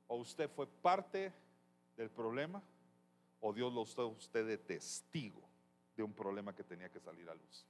[0.07, 1.33] O usted fue parte
[1.97, 2.63] del problema
[3.41, 5.43] o Dios lo usó usted de testigo
[5.97, 7.67] de un problema que tenía que salir a luz.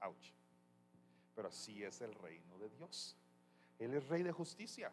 [0.00, 0.32] Ouch.
[1.34, 3.14] Pero así es el reino de Dios.
[3.78, 4.90] Él es rey de justicia.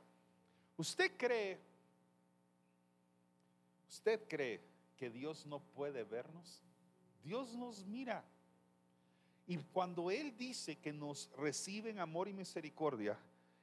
[0.76, 1.58] ¿Usted cree,
[3.88, 4.68] usted cree
[5.00, 6.62] que Dios no puede vernos?
[7.24, 8.24] Dios nos mira.
[9.48, 13.18] Y cuando Él dice que nos recibe en amor y misericordia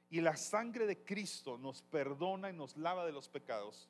[0.09, 3.87] y la sangre de Cristo nos perdona y nos lava de los pecados,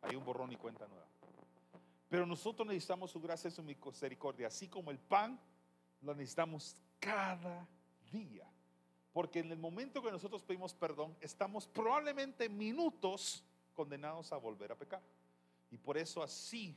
[0.00, 1.06] hay un borrón y cuenta nueva.
[2.08, 5.38] Pero nosotros necesitamos su gracia y su misericordia, así como el pan
[6.00, 7.68] lo necesitamos cada
[8.10, 8.48] día.
[9.12, 13.44] Porque en el momento que nosotros pedimos perdón, estamos probablemente minutos
[13.80, 15.00] condenados a volver a pecar.
[15.70, 16.76] Y por eso así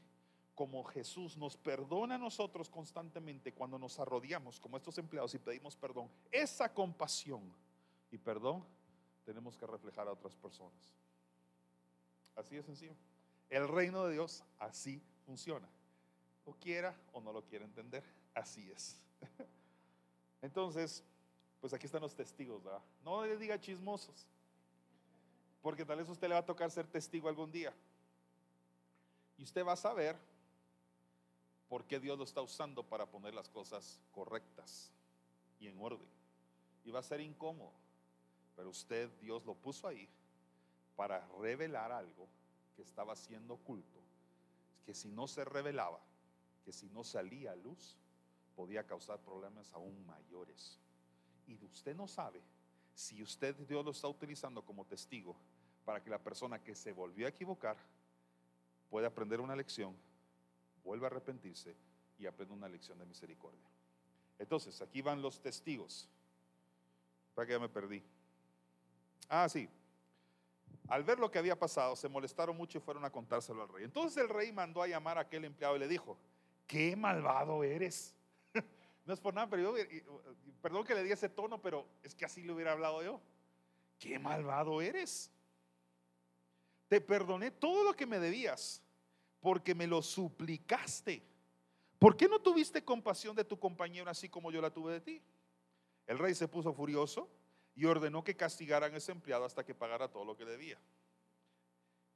[0.56, 5.76] como Jesús nos perdona a nosotros constantemente cuando nos arrodillamos como estos empleados y pedimos
[5.76, 7.54] perdón, esa compasión
[8.10, 8.66] y perdón
[9.26, 10.94] tenemos que reflejar a otras personas.
[12.38, 12.96] Así de sencillo.
[13.50, 15.68] El reino de Dios así funciona.
[16.46, 18.02] O quiera o no lo quiera entender,
[18.34, 18.98] así es.
[20.42, 21.04] Entonces,
[21.60, 22.64] pues aquí están los testigos.
[23.04, 24.26] No le diga chismosos,
[25.64, 27.74] porque tal vez usted le va a tocar ser testigo algún día.
[29.38, 30.18] Y usted va a saber
[31.70, 34.92] por qué Dios lo está usando para poner las cosas correctas
[35.62, 36.08] y en orden.
[36.84, 37.72] Y va a ser incómodo,
[38.58, 40.08] pero usted, Dios lo puso ahí
[40.98, 42.28] para revelar algo
[42.76, 44.02] que estaba siendo oculto,
[44.86, 46.02] que si no se revelaba,
[46.66, 47.98] que si no salía a luz,
[48.54, 50.78] podía causar problemas aún mayores.
[51.48, 52.42] Y usted no sabe
[52.94, 55.38] si usted Dios lo está utilizando como testigo
[55.86, 57.78] para que la persona que se volvió a equivocar
[58.90, 59.96] pueda aprender una lección,
[60.84, 61.76] vuelva a arrepentirse
[62.20, 63.68] y aprenda una lección de misericordia.
[64.40, 66.10] Entonces, aquí van los testigos.
[67.34, 68.04] Para que ya me perdí.
[69.30, 69.68] Ah, sí.
[70.88, 73.86] Al ver lo que había pasado, se molestaron mucho y fueron a contárselo al rey.
[73.86, 76.18] Entonces el rey mandó a llamar a aquel empleado y le dijo,
[76.68, 78.14] qué malvado eres.
[79.06, 79.86] no es por nada, pero yo,
[80.62, 83.22] perdón que le di ese tono, pero es que así le hubiera hablado yo.
[83.98, 85.32] Qué malvado eres.
[86.88, 88.84] Te perdoné todo lo que me debías
[89.40, 91.24] porque me lo suplicaste.
[92.00, 95.22] ¿Por qué no tuviste compasión de tu compañero así como yo la tuve de ti?
[96.06, 97.30] El rey se puso furioso
[97.76, 100.80] y ordenó que castigaran a ese empleado hasta que pagara todo lo que debía.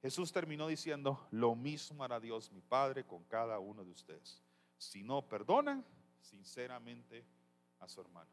[0.02, 4.44] Jesús terminó diciendo, lo mismo hará Dios mi Padre con cada uno de ustedes.
[4.78, 5.84] Si no perdonan
[6.22, 7.26] sinceramente
[7.80, 8.30] a su hermano.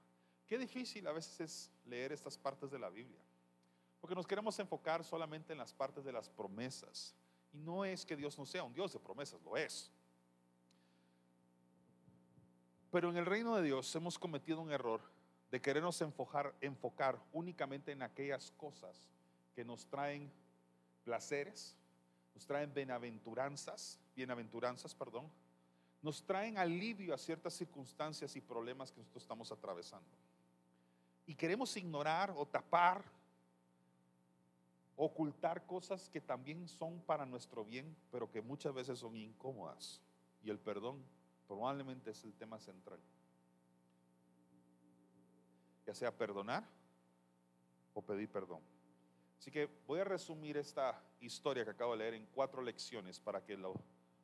[0.46, 3.23] Qué difícil a veces es leer estas partes de la Biblia.
[4.04, 7.14] Porque nos queremos enfocar solamente en las partes de las promesas.
[7.54, 9.90] Y no es que Dios no sea un Dios de promesas, lo es.
[12.90, 15.00] Pero en el reino de Dios hemos cometido un error
[15.50, 19.08] de querernos enfocar, únicamente en aquellas cosas
[19.54, 20.30] que nos traen
[21.02, 21.74] placeres,
[22.34, 25.30] nos traen bienaventuranzas, bienaventuranzas, perdón,
[26.02, 30.10] nos traen alivio a ciertas circunstancias y problemas que nosotros estamos atravesando.
[31.24, 33.02] Y queremos ignorar o tapar,
[34.96, 40.00] ocultar cosas que también son para nuestro bien, pero que muchas veces son incómodas.
[40.42, 41.02] Y el perdón
[41.46, 43.00] probablemente es el tema central
[45.86, 46.64] ya sea perdonar
[47.92, 48.60] o pedir perdón.
[49.38, 53.44] Así que voy a resumir esta historia que acabo de leer en cuatro lecciones para
[53.44, 53.74] que lo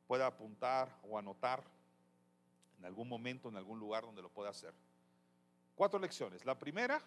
[0.07, 1.63] pueda apuntar o anotar
[2.79, 4.73] en algún momento, en algún lugar donde lo pueda hacer.
[5.75, 6.43] Cuatro lecciones.
[6.45, 7.01] La primera,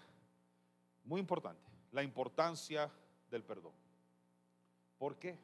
[1.05, 2.91] muy importante, la importancia
[3.35, 3.73] del perdón.
[4.97, 5.37] ¿Por qué?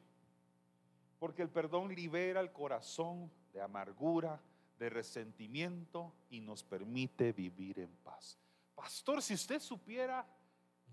[1.19, 4.41] Porque el perdón libera el corazón de amargura,
[4.79, 8.39] de resentimiento y nos permite vivir en paz.
[8.73, 10.25] Pastor, si usted supiera,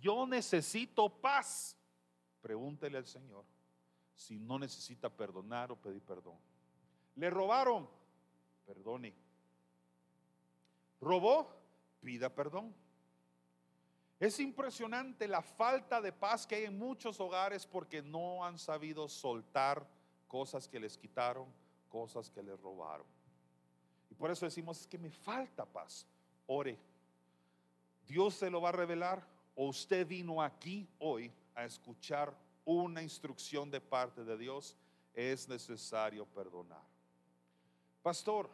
[0.01, 1.77] yo necesito paz.
[2.43, 3.45] Pregúntele al Señor
[4.15, 6.37] si no necesita perdonar o pedir perdón.
[7.15, 7.89] Le robaron,
[8.67, 9.15] perdone.
[11.01, 11.49] Robó,
[12.01, 12.75] pida perdón.
[14.21, 19.09] Es impresionante la falta de paz que hay en muchos hogares porque no han sabido
[19.09, 19.87] soltar
[20.27, 21.47] cosas que les quitaron,
[21.89, 23.07] cosas que les robaron.
[24.11, 26.07] Y por eso decimos, es que me falta paz.
[26.47, 26.79] Ore,
[28.07, 33.71] Dios se lo va a revelar o usted vino aquí hoy a escuchar una instrucción
[33.71, 34.77] de parte de Dios,
[35.15, 36.83] es necesario perdonar.
[38.03, 38.51] Pastor,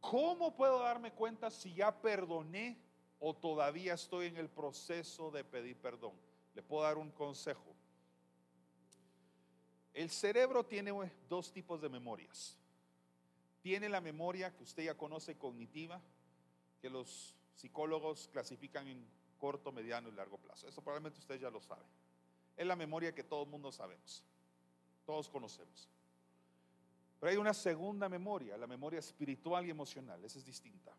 [0.00, 2.76] ¿cómo puedo darme cuenta si ya perdoné
[3.24, 6.12] o todavía estoy en el proceso de pedir perdón?
[6.54, 7.72] Le puedo dar un consejo.
[9.94, 10.90] El cerebro tiene
[11.28, 12.58] dos tipos de memorias.
[13.62, 16.02] Tiene la memoria que usted ya conoce cognitiva,
[16.80, 19.06] que los psicólogos clasifican en
[19.38, 20.66] corto, mediano y largo plazo.
[20.66, 21.86] Eso probablemente usted ya lo sabe.
[22.56, 24.24] Es la memoria que todo el mundo sabemos,
[25.06, 25.88] todos conocemos.
[27.20, 30.92] Pero hay una segunda memoria, la memoria espiritual y emocional, esa es distinta.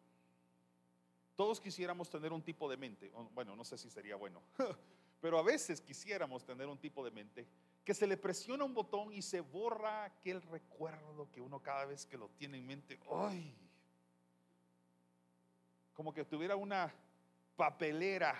[1.35, 4.41] Todos quisiéramos tener un tipo de mente, bueno, no sé si sería bueno,
[5.21, 7.47] pero a veces quisiéramos tener un tipo de mente
[7.83, 12.05] que se le presiona un botón y se borra aquel recuerdo que uno cada vez
[12.05, 13.55] que lo tiene en mente, ¡ay!
[15.93, 16.93] como que tuviera una
[17.55, 18.35] papelera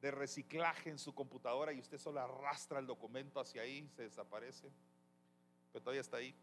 [0.00, 4.70] de reciclaje en su computadora y usted solo arrastra el documento hacia ahí, se desaparece,
[5.72, 6.34] pero todavía está ahí,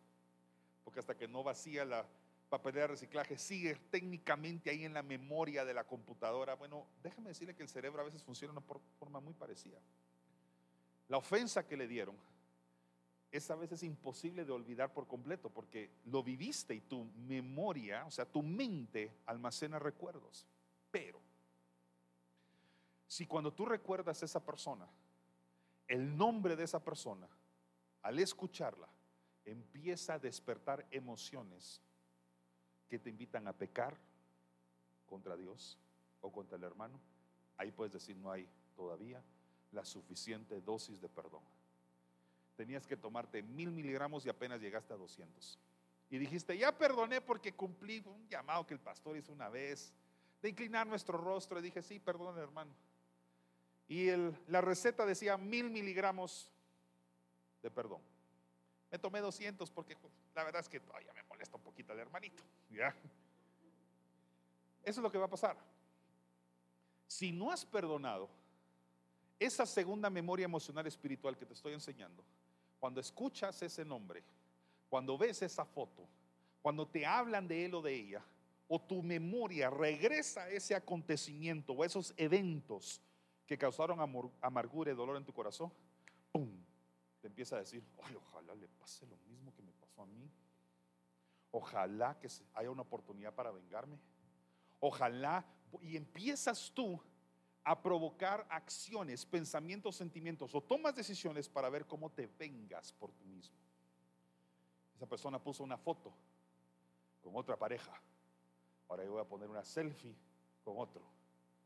[0.84, 2.06] porque hasta que no vacía la
[2.50, 6.56] papelera de reciclaje, sigue técnicamente ahí en la memoria de la computadora.
[6.56, 9.80] Bueno, déjeme decirle que el cerebro a veces funciona de una forma muy parecida.
[11.08, 12.16] La ofensa que le dieron
[13.32, 18.12] es a veces imposible de olvidar por completo porque lo viviste y tu memoria, o
[18.12, 20.48] sea, tu mente almacena recuerdos.
[20.90, 21.20] Pero,
[23.06, 24.88] si cuando tú recuerdas a esa persona,
[25.88, 27.28] el nombre de esa persona,
[28.02, 28.88] al escucharla,
[29.46, 31.82] empieza a despertar emociones
[32.90, 33.96] que te invitan a pecar
[35.08, 35.78] contra Dios
[36.22, 37.00] o contra el hermano,
[37.58, 39.24] ahí puedes decir no hay todavía
[39.72, 41.44] la suficiente dosis de perdón
[42.60, 45.58] tenías que tomarte mil miligramos y apenas llegaste a 200.
[46.10, 49.94] y dijiste, ya perdoné porque cumplí un llamado que el pastor hizo una vez,
[50.42, 51.60] de inclinar nuestro rostro.
[51.60, 52.76] Y dije, sí, perdón, hermano.
[53.88, 54.10] Y
[54.48, 56.52] la receta decía mil miligramos
[57.64, 58.02] de perdón.
[58.92, 59.96] Me tomé 200 porque
[60.36, 62.44] la verdad es que todavía me molesta un poquito el hermanito.
[62.70, 62.96] ¿ya?
[64.84, 65.58] Eso es lo que va a pasar.
[67.08, 68.30] Si no has perdonado,
[69.40, 72.24] esa segunda memoria emocional espiritual que te estoy enseñando,
[72.80, 74.24] cuando escuchas ese nombre,
[74.90, 76.08] cuando ves esa foto,
[76.62, 78.24] cuando te hablan de él o de ella,
[78.68, 83.02] o tu memoria regresa a ese acontecimiento o esos eventos
[83.48, 84.00] que causaron
[84.42, 85.74] amargura y dolor en tu corazón,
[86.32, 86.50] ¡pum!
[87.22, 90.32] Te empieza a decir, ay, ojalá le pase lo mismo que me pasó a mí.
[91.52, 94.00] Ojalá que haya una oportunidad para vengarme.
[94.80, 95.46] Ojalá,
[95.82, 97.02] y empiezas tú
[97.64, 103.26] a provocar acciones, pensamientos, sentimientos o tomas decisiones para ver cómo te vengas por ti
[103.26, 103.58] mismo.
[104.96, 106.14] Esa persona puso una foto
[107.22, 108.02] con otra pareja.
[108.88, 110.16] Ahora yo voy a poner una selfie
[110.64, 111.04] con otro.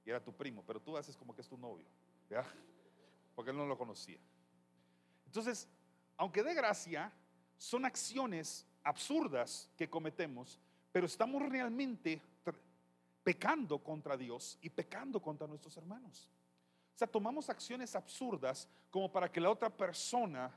[0.06, 1.88] Y era tu primo, pero tú haces como que es tu novio.
[2.30, 2.46] ¿ya?
[3.36, 4.20] Porque él no lo conocía.
[5.34, 5.68] Entonces,
[6.16, 7.12] aunque de gracia,
[7.58, 10.60] son acciones absurdas que cometemos,
[10.92, 12.22] pero estamos realmente
[13.24, 16.30] pecando contra Dios y pecando contra nuestros hermanos.
[16.94, 20.52] O sea, tomamos acciones absurdas como para que la otra persona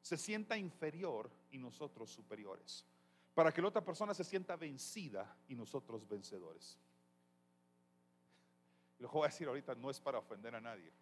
[0.00, 2.84] se sienta inferior y nosotros superiores.
[3.34, 6.78] Para que la otra persona se sienta vencida y nosotros vencedores.
[9.00, 10.92] Lo voy a decir ahorita no es para ofender a nadie,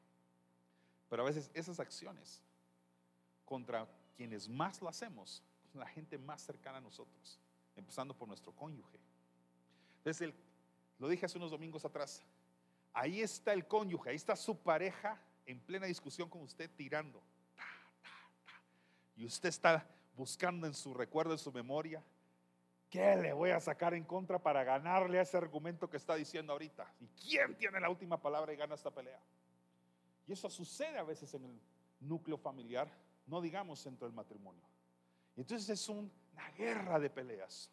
[1.10, 2.40] pero a veces esas acciones
[3.48, 7.40] contra quienes más lo hacemos, la gente más cercana a nosotros,
[7.76, 9.00] empezando por nuestro cónyuge.
[9.96, 10.34] Entonces,
[10.98, 12.22] lo dije hace unos domingos atrás,
[12.92, 17.22] ahí está el cónyuge, ahí está su pareja en plena discusión con usted tirando
[19.16, 22.04] y usted está buscando en su recuerdo, en su memoria,
[22.90, 26.52] ¿qué le voy a sacar en contra para ganarle a ese argumento que está diciendo
[26.52, 26.92] ahorita?
[27.00, 29.20] ¿Y quién tiene la última palabra y gana esta pelea?
[30.26, 31.60] Y eso sucede a veces en el
[32.00, 32.90] núcleo familiar,
[33.28, 34.62] no digamos dentro del matrimonio.
[35.36, 37.70] entonces es una guerra de peleas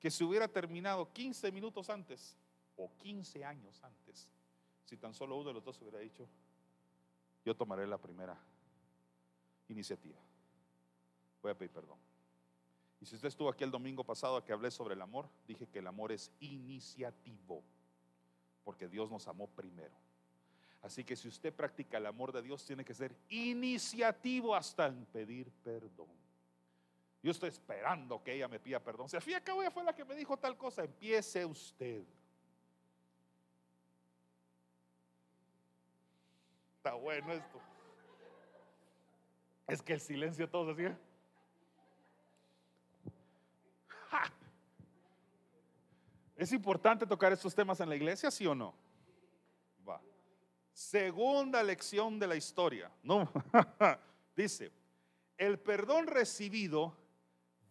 [0.00, 2.36] que se hubiera terminado 15 minutos antes
[2.76, 4.28] o 15 años antes,
[4.84, 6.26] si tan solo uno de los dos hubiera dicho,
[7.44, 8.36] yo tomaré la primera
[9.68, 10.18] iniciativa
[11.42, 11.98] voy a pedir perdón.
[13.00, 15.80] Y si usted estuvo aquí el domingo pasado que hablé sobre el amor, dije que
[15.80, 17.64] el amor es iniciativo,
[18.62, 19.94] porque Dios nos amó primero.
[20.82, 25.04] Así que si usted practica el amor de Dios, tiene que ser iniciativo hasta en
[25.06, 26.08] pedir perdón.
[27.22, 29.06] Yo estoy esperando que ella me pida perdón.
[29.24, 32.02] Y al cabo ella fue la que me dijo tal cosa, empiece usted.
[36.78, 37.60] Está bueno esto.
[39.68, 40.92] Es que el silencio todos así.
[46.36, 48.74] ¿Es importante tocar estos temas en la iglesia, sí o no?
[50.72, 52.90] Segunda lección de la historia.
[53.02, 53.30] No.
[54.36, 54.72] Dice,
[55.36, 56.96] el perdón recibido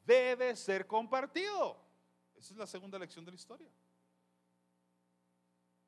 [0.05, 1.77] debe ser compartido.
[2.35, 3.69] Esa es la segunda lección de la historia.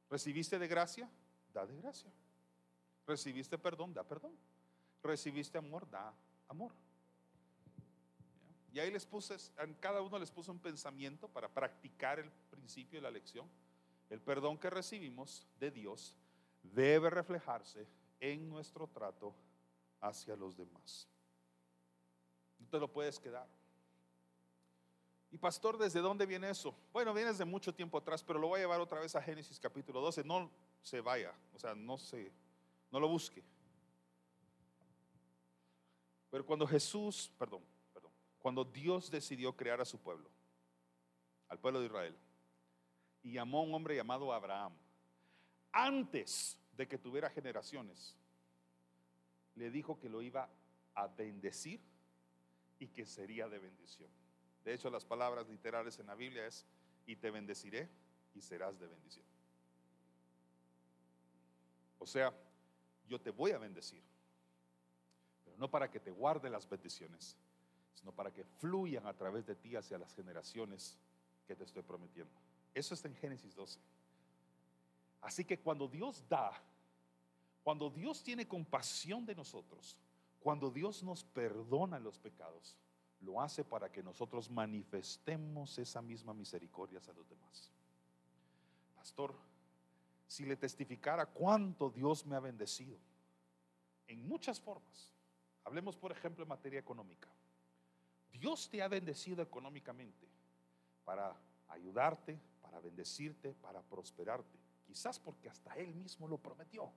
[0.10, 1.10] ¿Recibiste de gracia?
[1.54, 2.12] Da de gracia.
[3.06, 3.94] ¿Recibiste perdón?
[3.94, 4.38] Da perdón.
[5.04, 5.90] ¿Recibiste amor?
[5.90, 6.14] Da
[6.48, 6.74] amor.
[8.72, 12.98] Y ahí les puse, en cada uno les puse un pensamiento para practicar el principio
[12.98, 13.48] de la lección.
[14.10, 16.18] El perdón que recibimos de Dios
[16.64, 17.88] debe reflejarse
[18.20, 19.36] en nuestro trato
[20.00, 21.08] hacia los demás.
[22.60, 23.48] No te lo puedes quedar.
[25.30, 26.76] Y pastor, ¿desde dónde viene eso?
[26.92, 29.60] Bueno, viene desde mucho tiempo atrás, pero lo voy a llevar otra vez a Génesis
[29.60, 30.24] capítulo 12.
[30.24, 32.32] No se vaya, o sea, no se,
[32.92, 33.44] no lo busque.
[36.30, 37.64] Pero cuando Jesús, perdón,
[38.40, 40.30] cuando Dios decidió crear a su pueblo,
[41.48, 42.18] al pueblo de Israel,
[43.24, 44.74] y llamó a un hombre llamado Abraham,
[45.74, 48.16] antes de que tuviera generaciones,
[49.56, 50.50] le dijo que lo iba
[50.96, 51.82] a bendecir
[52.80, 54.10] y que sería de bendición.
[54.64, 56.66] De hecho, las palabras literales en la Biblia es,
[57.06, 57.90] y te bendeciré
[58.34, 59.26] y serás de bendición.
[62.00, 62.34] O sea,
[63.08, 64.02] yo te voy a bendecir,
[65.44, 67.38] pero no para que te guarde las bendiciones,
[67.94, 70.98] sino para que fluyan a través de ti hacia las generaciones
[71.48, 72.34] que te estoy prometiendo.
[72.74, 73.80] Eso está en Génesis 12.
[75.24, 76.52] Así que cuando Dios da,
[77.64, 79.98] cuando Dios tiene compasión de nosotros,
[80.42, 82.78] cuando Dios nos perdona los pecados,
[83.22, 87.72] lo hace para que nosotros manifestemos esa misma misericordia a los demás.
[88.96, 89.34] Pastor,
[90.28, 92.98] si le testificara cuánto Dios me ha bendecido,
[94.08, 95.14] en muchas formas,
[95.64, 97.30] hablemos por ejemplo en materia económica,
[98.34, 100.28] Dios te ha bendecido económicamente
[101.06, 101.34] para
[101.70, 104.63] ayudarte, para bendecirte, para prosperarte.
[104.86, 106.92] Quizás porque hasta Él mismo lo prometió.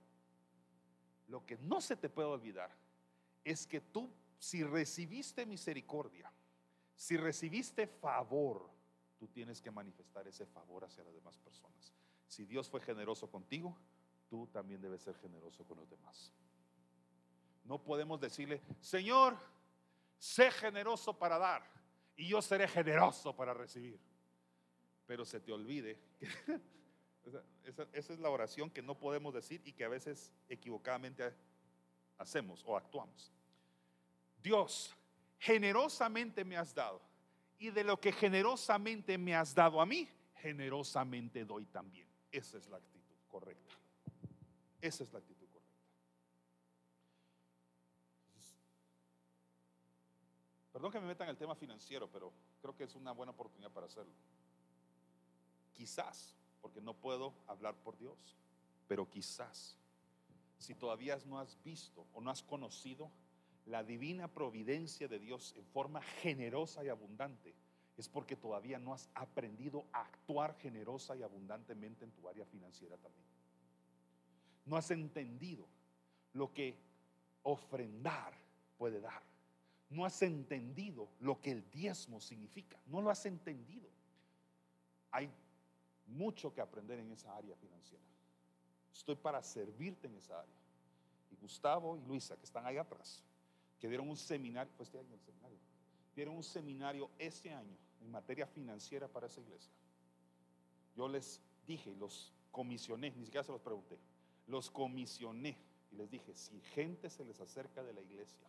[1.27, 2.71] Lo que no se te puede olvidar
[3.43, 4.09] es que tú,
[4.39, 6.31] si recibiste misericordia,
[6.95, 8.69] si recibiste favor,
[9.17, 11.93] tú tienes que manifestar ese favor hacia las demás personas.
[12.27, 13.77] Si Dios fue generoso contigo,
[14.29, 16.33] tú también debes ser generoso con los demás.
[17.63, 19.37] No podemos decirle, Señor,
[20.17, 21.69] sé generoso para dar
[22.15, 23.99] y yo seré generoso para recibir.
[25.05, 26.27] Pero se te olvide que
[27.63, 31.33] esa, es la oración que no podemos decir y que a veces equivocadamente
[32.17, 33.31] hacemos o actuamos.
[34.41, 34.95] Dios,
[35.39, 37.01] generosamente me has dado
[37.59, 42.07] y de lo que generosamente me has dado a mí, generosamente doy también.
[42.31, 43.73] Esa es la actitud correcta.
[44.79, 45.47] Esa es la actitud correcta.
[50.77, 53.71] perdón que me meta en el tema financiero, pero creo que es una buena oportunidad
[53.71, 54.13] para hacerlo.
[55.73, 58.37] Quizás, porque no puedo hablar por Dios,
[58.87, 59.77] pero quizás,
[60.57, 63.11] si todavía no has visto o no has conocido
[63.65, 67.53] la divina providencia de Dios en forma generosa y abundante,
[67.97, 72.95] es porque todavía no has aprendido a actuar generosa y abundantemente en tu área financiera
[72.97, 73.25] también.
[74.65, 75.67] No has entendido
[76.33, 76.77] lo que
[77.43, 78.33] ofrendar
[78.77, 79.23] puede dar.
[79.89, 82.77] No has entendido lo que el diezmo significa.
[82.85, 83.89] No lo has entendido.
[85.11, 85.31] Hay
[86.07, 88.03] mucho que aprender en esa área financiera.
[88.93, 90.55] Estoy para servirte en esa área.
[91.29, 93.23] Y Gustavo y Luisa, que están ahí atrás,
[93.79, 95.59] que dieron un seminario, fue este año el seminario,
[96.15, 99.71] dieron un seminario este año en materia financiera para esa iglesia.
[100.95, 103.99] Yo les dije, los comisioné, ni siquiera se los pregunté,
[104.47, 105.57] los comisioné
[105.91, 108.47] y les dije, si gente se les acerca de la iglesia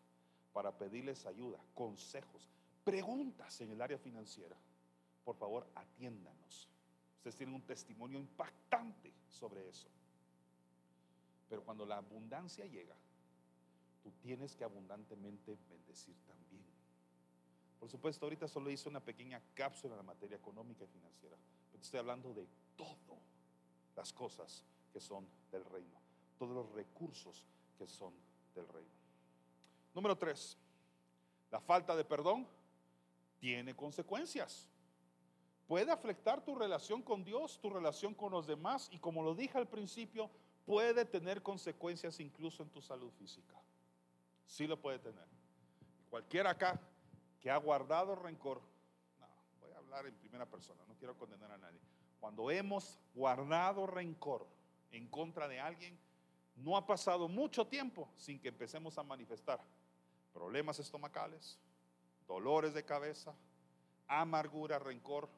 [0.53, 2.49] para pedirles ayuda, consejos,
[2.85, 4.57] preguntas en el área financiera,
[5.25, 6.71] por favor atiéndanos.
[7.19, 9.89] Ustedes tienen un testimonio impactante sobre eso.
[11.49, 12.95] Pero cuando la abundancia llega,
[14.03, 16.65] tú tienes que abundantemente bendecir también.
[17.79, 21.37] Por supuesto, ahorita solo hice una pequeña cápsula en la materia económica y financiera,
[21.71, 22.47] pero estoy hablando de
[22.77, 23.19] todo
[23.97, 26.01] las cosas que son del reino,
[26.39, 27.45] todos los recursos
[27.77, 28.15] que son
[28.55, 28.91] del reino.
[29.95, 30.57] Número tres,
[31.51, 32.47] la falta de perdón
[33.39, 34.69] tiene consecuencias.
[35.69, 39.59] Puede afectar tu relación con Dios, tu relación con los demás y como lo dije
[39.59, 40.31] al principio,
[40.65, 43.55] puede tener consecuencias incluso en tu salud física.
[44.47, 45.27] Sí lo puede tener.
[46.09, 46.81] Cualquiera acá
[47.39, 48.63] que ha guardado rencor,
[49.21, 49.27] no,
[49.61, 51.81] voy a hablar en primera persona, no quiero condenar a nadie.
[52.19, 54.47] Cuando hemos guardado rencor
[54.91, 55.99] en contra de alguien,
[56.57, 59.61] no ha pasado mucho tiempo sin que empecemos a manifestar
[60.33, 61.59] problemas estomacales,
[62.27, 63.35] dolores de cabeza,
[64.07, 65.29] amargura, rencor.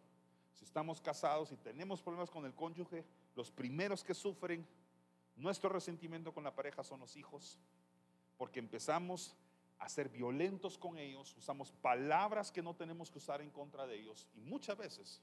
[0.61, 3.05] Si estamos casados y tenemos problemas con el cónyuge,
[3.35, 4.67] los primeros que sufren
[5.37, 7.59] nuestro resentimiento con la pareja son los hijos,
[8.37, 9.35] porque empezamos
[9.79, 13.99] a ser violentos con ellos, usamos palabras que no tenemos que usar en contra de
[13.99, 15.23] ellos y muchas veces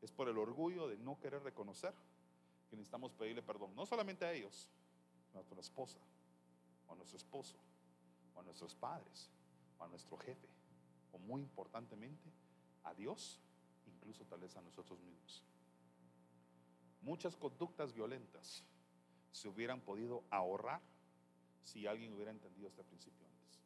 [0.00, 1.92] es por el orgullo de no querer reconocer
[2.70, 4.70] que necesitamos pedirle perdón, no solamente a ellos,
[5.32, 5.98] a nuestra esposa,
[6.86, 7.56] o a nuestro esposo,
[8.36, 9.28] o a nuestros padres,
[9.78, 10.48] o a nuestro jefe,
[11.12, 12.30] o muy importantemente
[12.84, 13.40] a Dios,
[13.86, 15.42] incluso tal vez a nosotros mismos.
[17.00, 18.64] Muchas conductas violentas
[19.30, 20.80] se hubieran podido ahorrar
[21.62, 23.60] si alguien hubiera entendido este principio antes.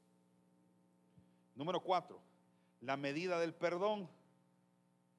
[1.54, 2.20] Número cuatro,
[2.80, 4.08] la medida del perdón.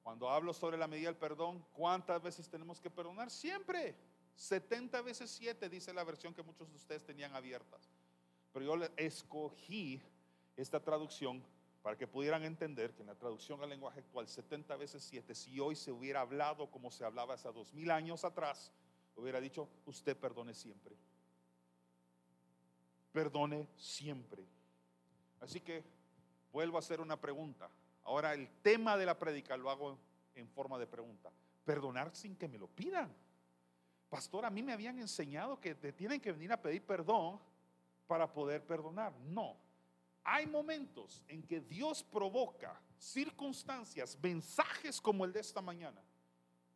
[0.02, 3.30] Cuando hablo sobre la medida del perdón, ¿cuántas veces tenemos que perdonar?
[3.30, 3.96] Siempre.
[4.34, 7.90] 70 veces 7 dice la versión que muchos de ustedes tenían abiertas.
[8.52, 10.02] Pero yo escogí
[10.56, 11.42] esta traducción
[11.82, 15.58] para que pudieran entender que en la traducción al lenguaje actual, 70 veces 7, si
[15.58, 18.72] hoy se hubiera hablado como se hablaba hace dos mil años atrás,
[19.16, 20.96] hubiera dicho, usted perdone siempre
[23.12, 24.44] perdone siempre.
[25.40, 25.84] Así que
[26.52, 27.70] vuelvo a hacer una pregunta.
[28.04, 29.98] Ahora el tema de la predica lo hago
[30.34, 31.30] en forma de pregunta.
[31.64, 33.14] Perdonar sin que me lo pidan.
[34.08, 37.40] Pastor, a mí me habían enseñado que te tienen que venir a pedir perdón
[38.06, 39.12] para poder perdonar.
[39.20, 39.56] No.
[40.24, 46.00] Hay momentos en que Dios provoca circunstancias, mensajes como el de esta mañana,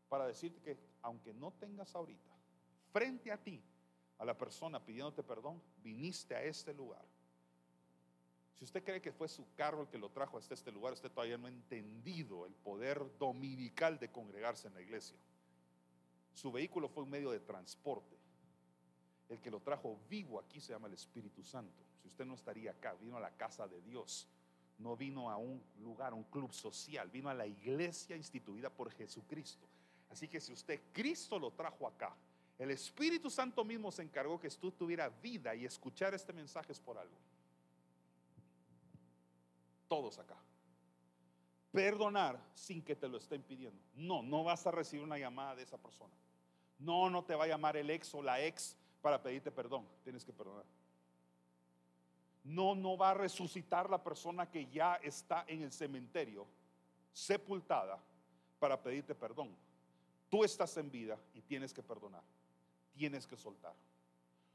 [0.08, 2.32] para decirte que aunque no tengas ahorita
[2.92, 3.62] frente a ti
[4.18, 7.04] a la persona pidiéndote perdón, viniste a este lugar.
[8.54, 11.10] Si usted cree que fue su carro el que lo trajo hasta este lugar, usted
[11.10, 15.18] todavía no ha entendido el poder dominical de congregarse en la iglesia.
[16.32, 18.16] Su vehículo fue un medio de transporte.
[19.28, 21.82] El que lo trajo vivo aquí se llama el Espíritu Santo.
[22.06, 24.28] Si usted no estaría acá, vino a la casa de Dios.
[24.78, 29.66] no vino a un lugar, un club social, vino a la iglesia instituida por Jesucristo.
[30.08, 32.14] Así que si usted Cristo lo trajo acá,
[32.58, 36.78] el Espíritu Santo mismo se encargó que tú tuviera vida y escuchar este mensaje es
[36.78, 37.16] por algo.
[39.88, 40.36] Todos acá.
[41.72, 43.82] Perdonar sin que te lo estén pidiendo.
[43.94, 46.14] No, no vas a recibir una llamada de esa persona.
[46.78, 49.88] No, no te va a llamar el ex o la ex para pedirte perdón.
[50.04, 50.66] Tienes que perdonar.
[52.46, 56.46] No, no va a resucitar la persona que ya está en el cementerio,
[57.12, 57.98] sepultada,
[58.60, 59.50] para pedirte perdón.
[60.30, 62.22] Tú estás en vida y tienes que perdonar.
[62.94, 63.74] Tienes que soltar.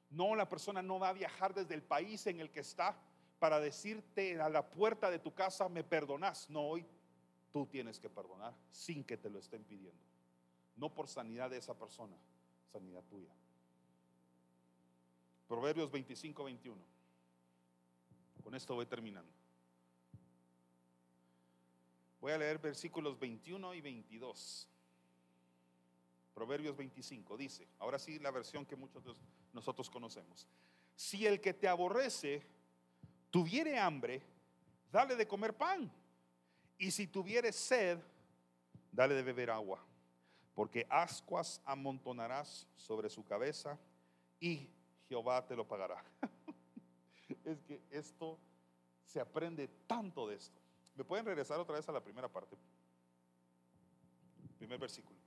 [0.09, 2.95] No, la persona no va a viajar desde el país en el que está
[3.39, 6.49] para decirte a la puerta de tu casa, me perdonas.
[6.49, 6.85] No, hoy
[7.51, 10.01] tú tienes que perdonar sin que te lo estén pidiendo.
[10.77, 12.15] No por sanidad de esa persona,
[12.71, 13.31] sanidad tuya.
[15.49, 17.00] Proverbios 25, 21.
[18.43, 19.31] Con esto voy terminando.
[22.19, 24.67] Voy a leer versículos 21 y 22.
[26.33, 29.13] Proverbios 25 dice, ahora sí la versión que muchos de
[29.53, 30.47] nosotros conocemos.
[30.95, 32.45] Si el que te aborrece
[33.31, 34.21] tuviere hambre,
[34.91, 35.91] dale de comer pan.
[36.77, 37.99] Y si tuviere sed,
[38.91, 39.83] dale de beber agua.
[40.53, 43.79] Porque ascuas amontonarás sobre su cabeza
[44.39, 44.67] y
[45.07, 46.03] Jehová te lo pagará.
[47.45, 48.37] es que esto
[49.05, 50.59] se aprende tanto de esto.
[50.95, 52.57] ¿Me pueden regresar otra vez a la primera parte?
[54.57, 55.19] Primer versículo.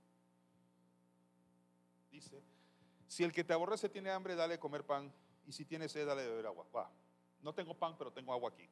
[2.11, 2.41] Dice,
[3.07, 5.11] si el que te aborrece tiene hambre, dale comer pan,
[5.45, 6.91] y si tiene sed, dale beber agua.
[7.41, 8.67] No tengo pan, pero tengo agua aquí.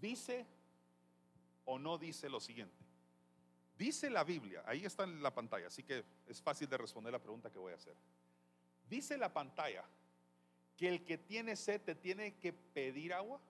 [0.00, 0.46] Dice
[1.64, 2.84] o no dice lo siguiente.
[3.76, 7.20] Dice la Biblia, ahí está en la pantalla, así que es fácil de responder la
[7.20, 7.96] pregunta que voy a hacer.
[8.88, 9.84] Dice la pantalla
[10.78, 13.40] que el que tiene sed te tiene que pedir agua.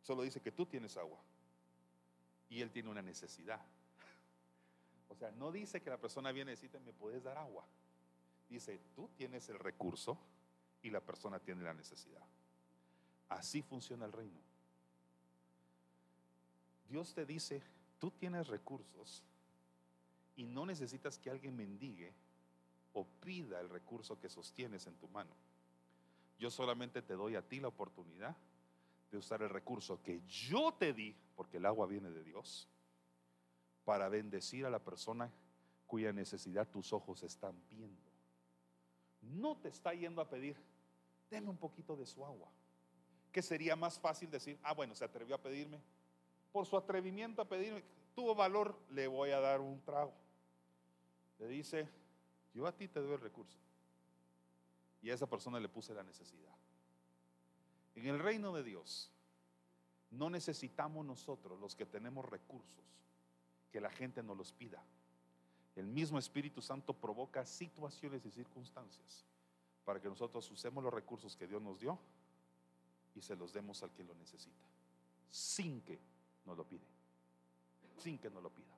[0.00, 1.22] Solo dice que tú tienes agua
[2.48, 3.60] y él tiene una necesidad.
[5.08, 7.66] O sea, no dice que la persona viene y dice, me puedes dar agua.
[8.48, 10.18] Dice, tú tienes el recurso
[10.82, 12.24] y la persona tiene la necesidad.
[13.28, 14.40] Así funciona el reino.
[16.88, 17.62] Dios te dice,
[17.98, 19.22] tú tienes recursos
[20.34, 22.14] y no necesitas que alguien mendigue
[22.92, 25.34] o pida el recurso que sostienes en tu mano.
[26.38, 28.36] Yo solamente te doy a ti la oportunidad
[29.10, 32.68] de usar el recurso que yo te di, porque el agua viene de Dios,
[33.84, 35.30] para bendecir a la persona
[35.86, 38.10] cuya necesidad tus ojos están viendo.
[39.20, 40.56] No te está yendo a pedir,
[41.30, 42.48] deme un poquito de su agua.
[43.30, 45.80] Que sería más fácil decir, ah, bueno, se atrevió a pedirme.
[46.50, 47.82] Por su atrevimiento a pedirme,
[48.14, 50.12] tuvo valor, le voy a dar un trago.
[51.38, 51.88] Le dice,
[52.54, 53.58] yo a ti te doy el recurso.
[55.00, 56.54] Y a esa persona le puse la necesidad.
[57.94, 59.10] En el reino de Dios,
[60.10, 62.84] no necesitamos nosotros, los que tenemos recursos,
[63.70, 64.82] que la gente nos los pida.
[65.74, 69.24] El mismo Espíritu Santo provoca situaciones y circunstancias
[69.84, 71.98] para que nosotros usemos los recursos que Dios nos dio
[73.14, 74.64] y se los demos al que lo necesita,
[75.30, 75.98] sin que
[76.44, 76.86] nos lo pide,
[77.98, 78.76] sin que nos lo pida.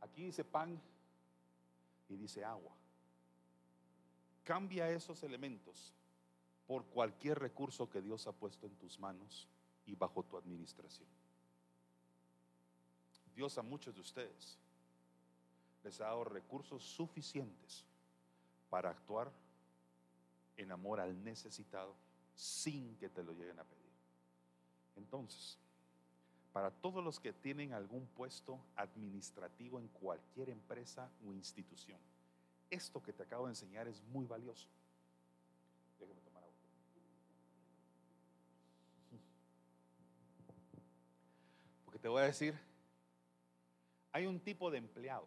[0.00, 0.80] Aquí dice pan
[2.12, 2.76] y dice agua.
[4.44, 5.92] Cambia esos elementos
[6.66, 9.48] por cualquier recurso que Dios ha puesto en tus manos
[9.86, 11.08] y bajo tu administración.
[13.34, 14.58] Dios a muchos de ustedes
[15.82, 17.84] les ha dado recursos suficientes
[18.68, 19.32] para actuar
[20.56, 21.96] en amor al necesitado
[22.34, 23.92] sin que te lo lleguen a pedir.
[24.96, 25.58] Entonces,
[26.52, 31.98] para todos los que tienen algún puesto administrativo en cualquier empresa o institución.
[32.70, 34.68] Esto que te acabo de enseñar es muy valioso.
[35.98, 36.54] Déjame tomar agua.
[41.84, 42.58] Porque te voy a decir,
[44.12, 45.26] hay un tipo de empleado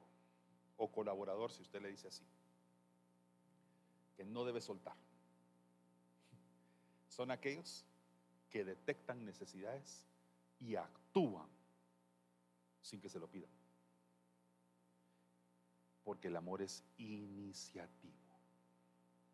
[0.77, 2.23] o colaborador, si usted le dice así,
[4.15, 4.95] que no debe soltar.
[7.09, 7.85] Son aquellos
[8.49, 10.05] que detectan necesidades
[10.59, 11.47] y actúan
[12.81, 13.49] sin que se lo pidan.
[16.03, 18.13] Porque el amor es iniciativo.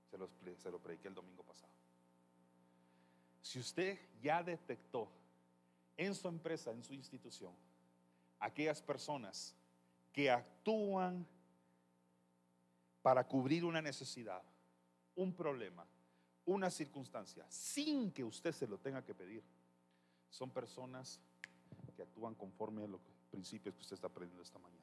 [0.10, 1.72] Se lo, se lo prediqué el domingo pasado.
[3.42, 5.10] Si usted ya detectó
[5.98, 7.54] en su empresa, en su institución,
[8.40, 9.56] aquellas personas
[10.14, 11.26] que actúan
[13.02, 14.42] para cubrir una necesidad,
[15.16, 15.86] un problema,
[16.46, 19.44] una circunstancia, sin que usted se lo tenga que pedir,
[20.32, 21.20] son personas
[21.96, 24.82] que actúan conforme a los principios que usted está aprendiendo esta mañana.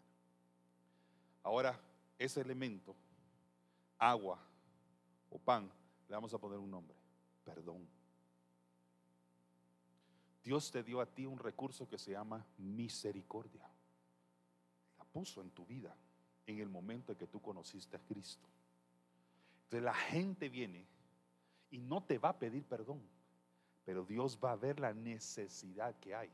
[1.43, 1.81] Ahora,
[2.19, 2.95] ese elemento,
[3.99, 4.39] agua
[5.31, 5.71] o pan,
[6.09, 6.97] Le vamos a poner un nombre,
[7.45, 7.87] perdón.
[10.43, 13.69] Dios te dio a ti un recurso que se llama misericordia.
[14.97, 15.95] La puso en tu vida
[16.47, 18.49] en el momento en que tú conociste a Cristo.
[19.65, 20.87] Entonces la gente viene
[21.71, 23.03] y no te va a pedir perdón,
[23.89, 26.31] pero Dios va a ver la necesidad que hay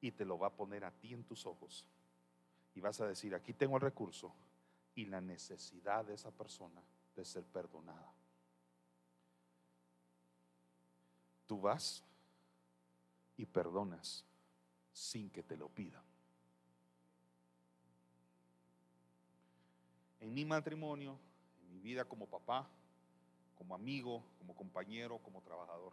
[0.00, 1.86] y te lo va a poner a ti en tus ojos.
[2.74, 4.34] Y vas a decir, aquí tengo el recurso
[4.96, 6.82] y la necesidad de esa persona
[7.14, 8.12] de ser perdonada.
[11.46, 12.02] Tú vas
[13.36, 14.24] y perdonas
[14.92, 16.02] sin que te lo pidan.
[20.18, 21.16] En mi matrimonio,
[21.62, 22.68] en mi vida como papá,
[23.56, 25.92] como amigo, como compañero, como trabajador,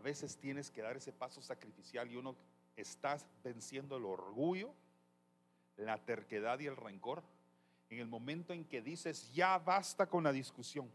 [0.00, 2.34] a veces tienes que dar ese paso sacrificial y uno
[2.74, 4.72] estás venciendo el orgullo,
[5.76, 7.22] la terquedad y el rencor
[7.90, 10.90] en el momento en que dices, ya basta con la discusión,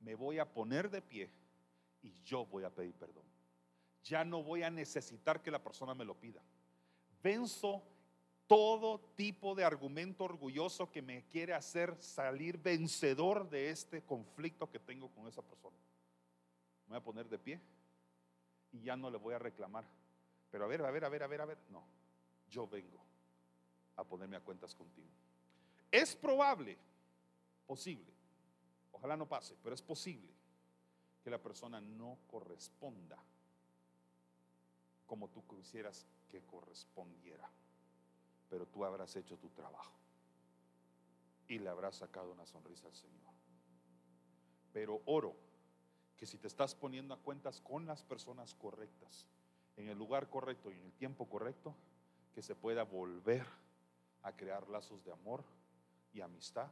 [0.00, 1.30] me voy a poner de pie
[2.02, 3.22] y yo voy a pedir perdón.
[4.02, 6.42] Ya no voy a necesitar que la persona me lo pida.
[7.22, 7.80] Venzo
[8.48, 14.80] todo tipo de argumento orgulloso que me quiere hacer salir vencedor de este conflicto que
[14.80, 15.76] tengo con esa persona.
[16.86, 17.60] Me voy a poner de pie
[18.72, 19.84] y ya no le voy a reclamar.
[20.50, 21.58] Pero a ver, a ver, a ver, a ver, a ver.
[21.68, 21.84] No,
[22.48, 23.00] yo vengo
[23.96, 25.10] a ponerme a cuentas contigo.
[25.90, 26.78] Es probable,
[27.66, 28.12] posible,
[28.92, 30.32] ojalá no pase, pero es posible
[31.22, 33.18] que la persona no corresponda
[35.06, 37.50] como tú quisieras que correspondiera.
[38.48, 39.96] Pero tú habrás hecho tu trabajo
[41.48, 43.32] y le habrás sacado una sonrisa al Señor.
[44.72, 45.36] Pero oro
[46.20, 49.26] que si te estás poniendo a cuentas con las personas correctas,
[49.78, 51.74] en el lugar correcto y en el tiempo correcto,
[52.34, 53.46] que se pueda volver
[54.22, 55.42] a crear lazos de amor
[56.12, 56.68] y amistad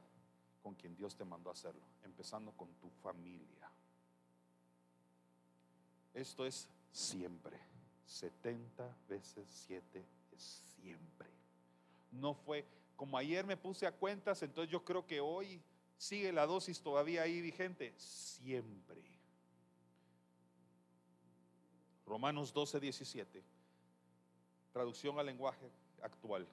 [0.63, 3.73] con quien Dios te mandó a hacerlo, empezando con tu familia.
[6.13, 7.59] Esto es siempre.
[8.05, 10.43] 70 veces 7 es
[10.77, 11.31] siempre.
[12.13, 15.63] No fue como ayer me puse a cuentas, entonces yo creo que hoy
[15.97, 17.95] sigue la dosis todavía ahí vigente.
[17.97, 19.18] Siempre.
[22.09, 23.45] Romanos 12, 17.
[24.73, 25.71] Traducción al lenguaje
[26.03, 26.49] actual.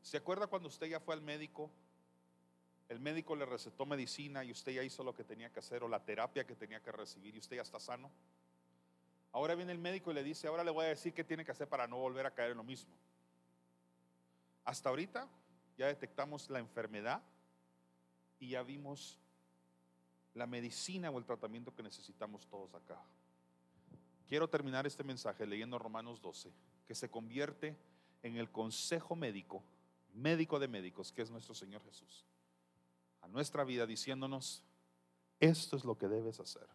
[0.00, 1.70] ¿Se acuerda cuando usted ya fue al médico?
[2.88, 5.88] El médico le recetó medicina y usted ya hizo lo que tenía que hacer o
[5.88, 8.10] la terapia que tenía que recibir y usted ya está sano.
[9.32, 11.52] Ahora viene el médico y le dice, ahora le voy a decir qué tiene que
[11.52, 12.94] hacer para no volver a caer en lo mismo.
[14.64, 15.28] Hasta ahorita
[15.78, 17.22] ya detectamos la enfermedad
[18.38, 19.21] y ya vimos
[20.34, 23.00] la medicina o el tratamiento que necesitamos todos acá.
[24.26, 26.52] Quiero terminar este mensaje leyendo Romanos 12,
[26.86, 27.76] que se convierte
[28.22, 29.62] en el consejo médico
[30.14, 32.26] médico de médicos, que es nuestro Señor Jesús,
[33.20, 34.62] a nuestra vida diciéndonos,
[35.40, 36.66] esto es lo que debes hacer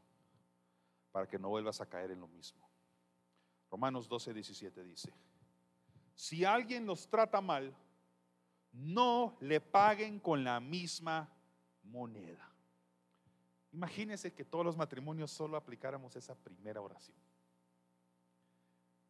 [1.11, 2.67] para que no vuelvas a caer en lo mismo.
[3.71, 5.13] Romanos 12, 17 dice,
[6.15, 7.75] si alguien los trata mal,
[8.71, 11.29] no le paguen con la misma
[11.83, 12.51] moneda.
[13.71, 17.17] Imagínense que todos los matrimonios solo aplicáramos esa primera oración.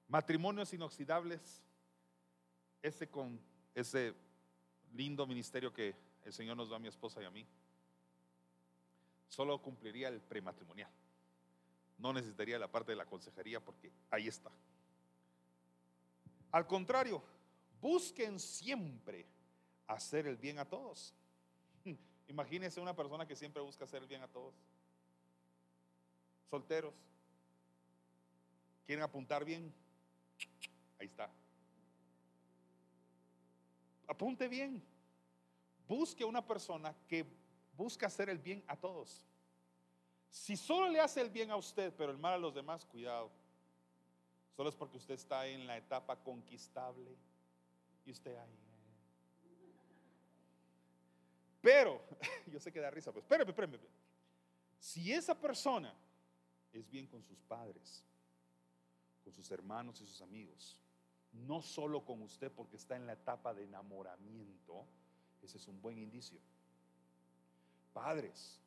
[0.08, 1.62] Matrimonios inoxidables,
[2.82, 3.39] ese con
[3.76, 4.14] ese
[4.93, 5.95] lindo ministerio que
[6.26, 7.45] el Señor nos da a mi esposa y a mí,
[9.28, 10.91] solo cumpliría el prematrimonial.
[11.97, 14.51] No necesitaría la parte de la consejería porque ahí está.
[16.51, 17.22] Al contrario,
[17.82, 19.26] busquen siempre
[19.88, 21.14] hacer el bien a todos.
[22.28, 24.53] Imagínense una persona que siempre busca hacer el bien a todos.
[26.49, 26.93] Solteros.
[28.86, 29.73] ¿Quieren apuntar bien?
[30.99, 31.30] Ahí está
[34.07, 34.82] apunte bien.
[35.88, 37.25] Busque una persona que
[37.75, 39.23] busca hacer el bien a todos.
[40.30, 43.32] Si solo le hace el bien a usted, pero el mal a los demás, cuidado.
[44.55, 47.15] Solo es porque usted está en la etapa conquistable
[48.05, 48.66] y usted ahí.
[51.62, 52.01] Pero,
[52.47, 53.80] yo sé que da risa, pues espérame, espérame.
[54.80, 55.93] Si esa persona
[56.72, 58.03] es bien con sus padres,
[59.24, 60.80] con sus hermanos y sus amigos,
[61.32, 64.86] no solo con usted porque está en la etapa de enamoramiento,
[65.41, 66.39] ese es un buen indicio.
[67.93, 68.60] Padres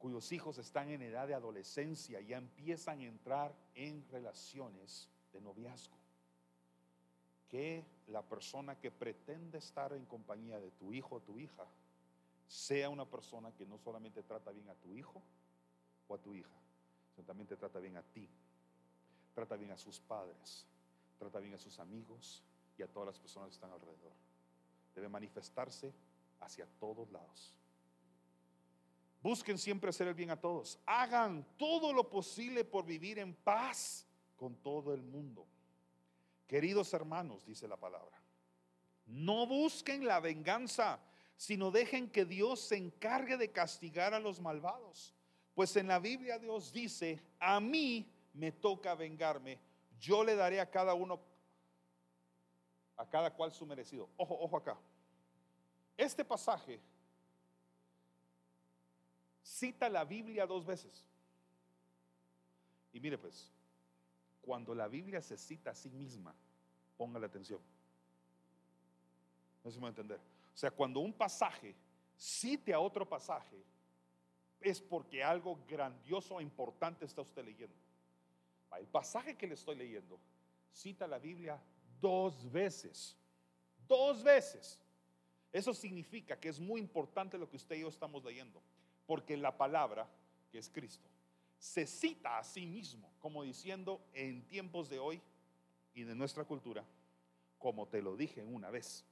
[0.00, 5.96] cuyos hijos están en edad de adolescencia ya empiezan a entrar en relaciones de noviazgo.
[7.50, 11.66] Que la persona que pretende estar en compañía de tu hijo o tu hija
[12.50, 15.22] sea una persona que no solamente trata bien a tu hijo
[16.08, 16.50] o a tu hija,
[17.14, 18.28] sino también te trata bien a ti,
[19.32, 20.66] trata bien a sus padres,
[21.16, 22.42] trata bien a sus amigos
[22.76, 24.12] y a todas las personas que están alrededor.
[24.96, 25.94] debe manifestarse
[26.40, 27.54] hacia todos lados.
[29.22, 30.80] Busquen siempre hacer el bien a todos.
[30.86, 35.46] Hagan todo lo posible por vivir en paz con todo el mundo.
[36.48, 38.20] Queridos hermanos, dice la palabra,
[39.06, 40.98] no busquen la venganza,
[41.40, 45.14] sino dejen que Dios se encargue de castigar a los malvados.
[45.54, 49.58] Pues en la Biblia Dios dice, a mí me toca vengarme,
[49.98, 51.18] yo le daré a cada uno,
[52.94, 54.10] a cada cual su merecido.
[54.18, 54.76] Ojo, ojo acá.
[55.96, 56.78] Este pasaje
[59.42, 61.06] cita la Biblia dos veces.
[62.92, 63.50] Y mire pues,
[64.42, 66.34] cuando la Biblia se cita a sí misma,
[66.98, 67.60] la atención.
[69.64, 70.29] No se me va a entender.
[70.60, 71.74] Sea, cuando un pasaje
[72.18, 73.64] cite a otro pasaje,
[74.60, 77.74] es porque algo grandioso e importante está usted leyendo.
[78.78, 80.20] El pasaje que le estoy leyendo
[80.70, 81.58] cita la Biblia
[81.98, 83.16] dos veces.
[83.88, 84.78] Dos veces.
[85.50, 88.62] Eso significa que es muy importante lo que usted y yo estamos leyendo.
[89.06, 90.06] Porque la palabra,
[90.52, 91.08] que es Cristo,
[91.58, 95.22] se cita a sí mismo, como diciendo en tiempos de hoy
[95.94, 96.84] y de nuestra cultura,
[97.58, 99.06] como te lo dije una vez.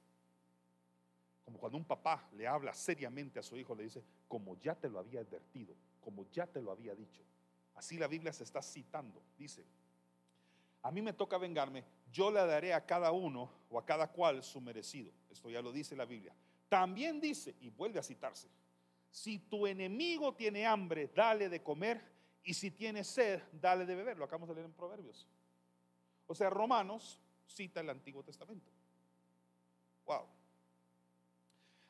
[1.49, 4.87] Como cuando un papá le habla seriamente a su hijo, le dice, como ya te
[4.87, 7.23] lo había advertido, como ya te lo había dicho.
[7.73, 9.19] Así la Biblia se está citando.
[9.35, 9.65] Dice,
[10.83, 14.43] a mí me toca vengarme, yo le daré a cada uno o a cada cual
[14.43, 15.11] su merecido.
[15.27, 16.35] Esto ya lo dice la Biblia.
[16.69, 18.47] También dice, y vuelve a citarse,
[19.09, 21.99] si tu enemigo tiene hambre, dale de comer,
[22.43, 24.19] y si tiene sed, dale de beber.
[24.19, 25.27] Lo acabamos de leer en Proverbios.
[26.27, 28.71] O sea, Romanos cita el Antiguo Testamento.
[30.05, 30.37] Wow.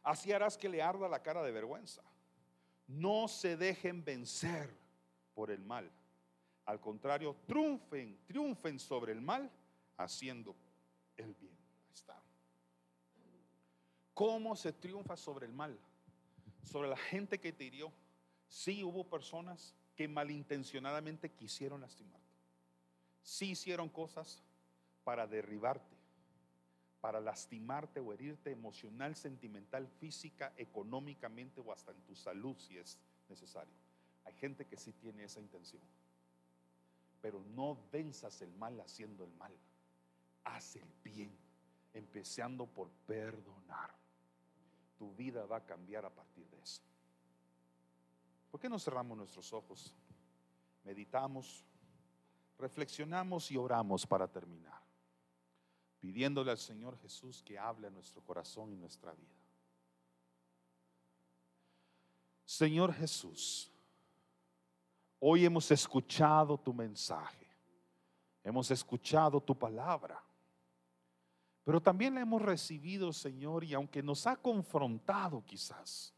[0.03, 2.03] Así harás que le arda la cara de vergüenza.
[2.87, 4.75] No se dejen vencer
[5.33, 5.91] por el mal.
[6.65, 9.51] Al contrario, triunfen, triunfen sobre el mal
[9.97, 10.55] haciendo
[11.17, 11.59] el bien.
[14.19, 15.79] ¿Cómo se triunfa sobre el mal?
[16.65, 17.93] Sobre la gente que te hirió.
[18.49, 22.27] Sí hubo personas que malintencionadamente quisieron lastimarte.
[23.21, 24.43] Sí hicieron cosas
[25.05, 25.95] para derribarte,
[27.01, 32.97] para lastimarte o herirte emocional, sentimental, física, económicamente o hasta en tu salud si es
[33.29, 33.73] necesario.
[34.25, 35.81] Hay gente que sí tiene esa intención.
[37.21, 39.53] Pero no venzas el mal haciendo el mal.
[40.43, 41.31] Haz el bien,
[41.93, 43.93] empezando por perdonar.
[44.97, 46.81] Tu vida va a cambiar a partir de eso.
[48.51, 49.95] ¿Por qué no cerramos nuestros ojos?
[50.83, 51.65] Meditamos
[52.59, 54.81] reflexionamos y oramos para terminar,
[55.99, 59.35] pidiéndole al Señor Jesús que hable a nuestro corazón y nuestra vida.
[62.45, 63.71] Señor Jesús,
[65.19, 67.47] hoy hemos escuchado tu mensaje,
[68.43, 70.23] hemos escuchado tu palabra,
[71.63, 76.15] pero también la hemos recibido, Señor, y aunque nos ha confrontado quizás,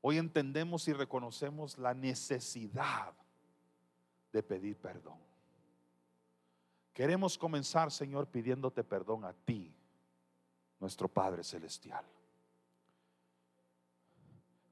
[0.00, 3.12] hoy entendemos y reconocemos la necesidad
[4.32, 5.29] de pedir perdón.
[6.92, 9.74] Queremos comenzar, Señor, pidiéndote perdón a ti,
[10.78, 12.04] nuestro Padre Celestial.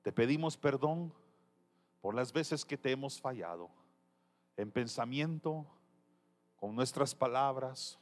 [0.03, 1.13] Te pedimos perdón
[2.01, 3.71] por las veces que te hemos fallado
[4.57, 5.67] en pensamiento,
[6.57, 7.99] con nuestras palabras,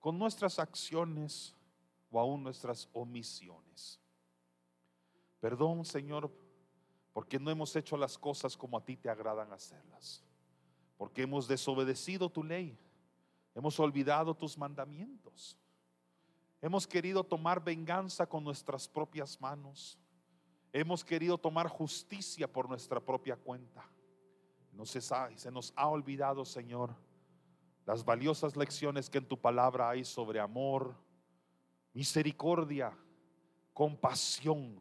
[0.00, 1.54] con nuestras acciones
[2.10, 4.00] o aún nuestras omisiones.
[5.40, 6.32] Perdón, Señor,
[7.12, 10.24] porque no hemos hecho las cosas como a ti te agradan hacerlas
[10.98, 12.76] porque hemos desobedecido tu ley,
[13.54, 15.56] hemos olvidado tus mandamientos,
[16.60, 19.98] hemos querido tomar venganza con nuestras propias manos,
[20.72, 23.84] hemos querido tomar justicia por nuestra propia cuenta.
[24.72, 26.94] No se, se nos ha olvidado, Señor,
[27.84, 30.94] las valiosas lecciones que en tu palabra hay sobre amor,
[31.94, 32.96] misericordia,
[33.72, 34.80] compasión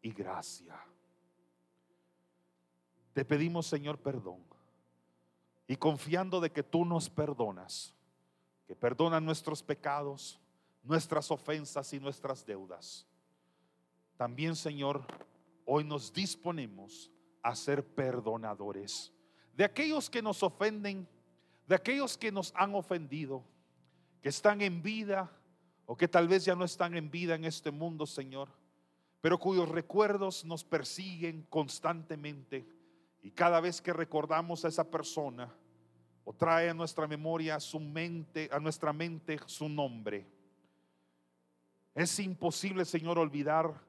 [0.00, 0.78] y gracia.
[3.14, 4.53] Te pedimos, Señor, perdón
[5.66, 7.94] y confiando de que tú nos perdonas,
[8.66, 10.40] que perdonas nuestros pecados,
[10.82, 13.06] nuestras ofensas y nuestras deudas.
[14.16, 15.04] También, Señor,
[15.64, 17.10] hoy nos disponemos
[17.42, 19.12] a ser perdonadores
[19.56, 21.08] de aquellos que nos ofenden,
[21.66, 23.44] de aquellos que nos han ofendido,
[24.20, 25.30] que están en vida
[25.86, 28.48] o que tal vez ya no están en vida en este mundo, Señor,
[29.20, 32.66] pero cuyos recuerdos nos persiguen constantemente
[33.24, 35.50] y cada vez que recordamos a esa persona,
[36.24, 40.26] o trae a nuestra memoria su mente, a nuestra mente su nombre.
[41.94, 43.80] Es imposible, Señor, olvidar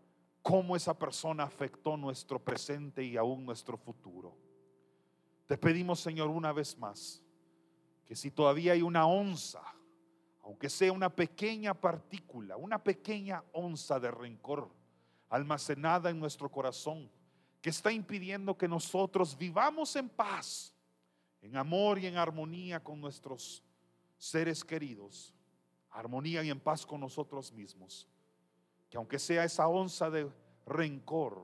[0.41, 4.37] cómo esa persona afectó nuestro presente y aún nuestro futuro.
[5.47, 7.21] Te pedimos, Señor, una vez más,
[8.05, 9.61] que si todavía hay una onza,
[10.43, 14.71] aunque sea una pequeña partícula, una pequeña onza de rencor
[15.27, 17.11] almacenada en nuestro corazón,
[17.65, 20.71] que está impidiendo que nosotros vivamos en paz,
[21.41, 23.63] en amor y en armonía con nuestros
[24.19, 25.33] seres queridos,
[25.89, 28.07] armonía y en paz con nosotros mismos.
[28.87, 30.31] Que aunque sea esa onza de
[30.67, 31.43] rencor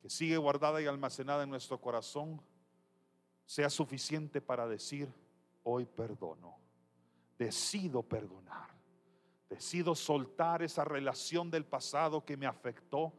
[0.00, 2.40] que sigue guardada y almacenada en nuestro corazón,
[3.44, 5.12] sea suficiente para decir,
[5.62, 6.56] hoy perdono,
[7.36, 8.70] decido perdonar,
[9.50, 13.12] decido soltar esa relación del pasado que me afectó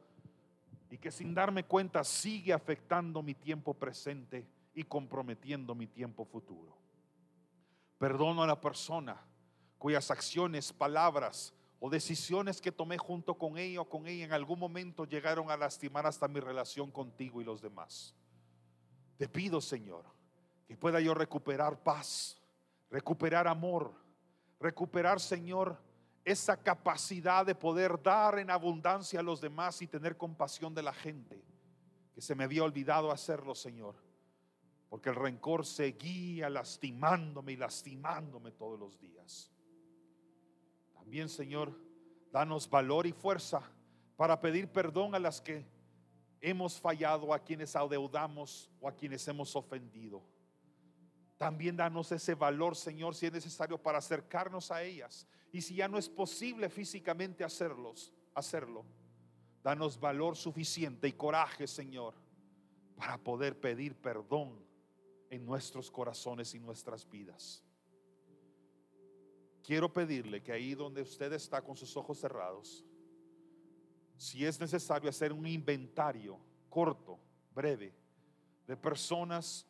[0.91, 6.77] y que sin darme cuenta sigue afectando mi tiempo presente y comprometiendo mi tiempo futuro.
[7.97, 9.19] Perdono a la persona
[9.77, 14.59] cuyas acciones, palabras o decisiones que tomé junto con ella o con ella en algún
[14.59, 18.13] momento llegaron a lastimar hasta mi relación contigo y los demás.
[19.17, 20.03] Te pido, Señor,
[20.67, 22.37] que pueda yo recuperar paz,
[22.89, 23.93] recuperar amor,
[24.59, 25.81] recuperar, Señor,
[26.23, 30.93] esa capacidad de poder dar en abundancia a los demás y tener compasión de la
[30.93, 31.43] gente,
[32.13, 33.95] que se me había olvidado hacerlo, Señor,
[34.89, 39.51] porque el rencor seguía lastimándome y lastimándome todos los días.
[40.93, 41.77] También, Señor,
[42.31, 43.61] danos valor y fuerza
[44.15, 45.65] para pedir perdón a las que
[46.41, 50.21] hemos fallado, a quienes adeudamos o a quienes hemos ofendido.
[51.41, 55.25] También danos ese valor, Señor, si es necesario para acercarnos a ellas.
[55.51, 58.85] Y si ya no es posible físicamente hacerlos, hacerlo,
[59.63, 62.13] danos valor suficiente y coraje, Señor,
[62.95, 64.63] para poder pedir perdón
[65.31, 67.63] en nuestros corazones y nuestras vidas.
[69.63, 72.85] Quiero pedirle que ahí donde usted está con sus ojos cerrados,
[74.15, 76.39] si es necesario hacer un inventario
[76.69, 77.17] corto,
[77.55, 77.95] breve,
[78.67, 79.65] de personas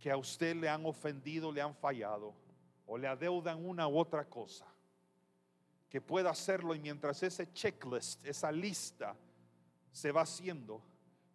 [0.00, 2.34] que a usted le han ofendido, le han fallado
[2.86, 4.66] o le adeudan una u otra cosa,
[5.88, 9.14] que pueda hacerlo y mientras ese checklist, esa lista
[9.92, 10.82] se va haciendo,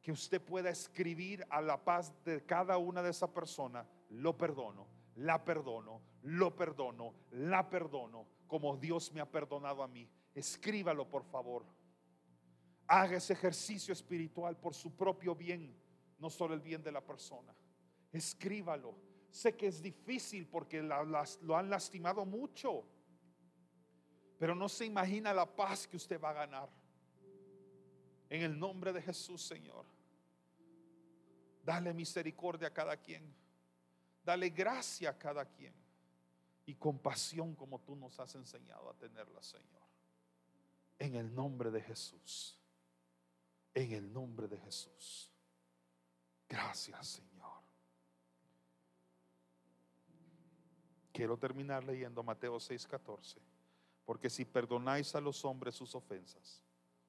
[0.01, 4.87] que usted pueda escribir a la paz de cada una de esas personas, lo perdono,
[5.15, 10.09] la perdono, lo perdono, la perdono, como Dios me ha perdonado a mí.
[10.33, 11.65] Escríbalo, por favor.
[12.87, 15.75] Haga ese ejercicio espiritual por su propio bien,
[16.19, 17.53] no solo el bien de la persona
[18.17, 18.95] escríbalo.
[19.29, 22.85] Sé que es difícil porque lo han lastimado mucho,
[24.37, 26.69] pero no se imagina la paz que usted va a ganar.
[28.29, 29.85] En el nombre de Jesús, Señor.
[31.63, 33.35] Dale misericordia a cada quien.
[34.23, 35.73] Dale gracia a cada quien.
[36.65, 39.83] Y compasión como tú nos has enseñado a tenerla, Señor.
[40.97, 42.59] En el nombre de Jesús.
[43.73, 45.31] En el nombre de Jesús.
[46.47, 47.34] Gracias, Señor.
[51.15, 53.39] Quiero terminar leyendo Mateo 6:14.
[54.03, 56.61] Porque si perdonáis a los hombres sus ofensas,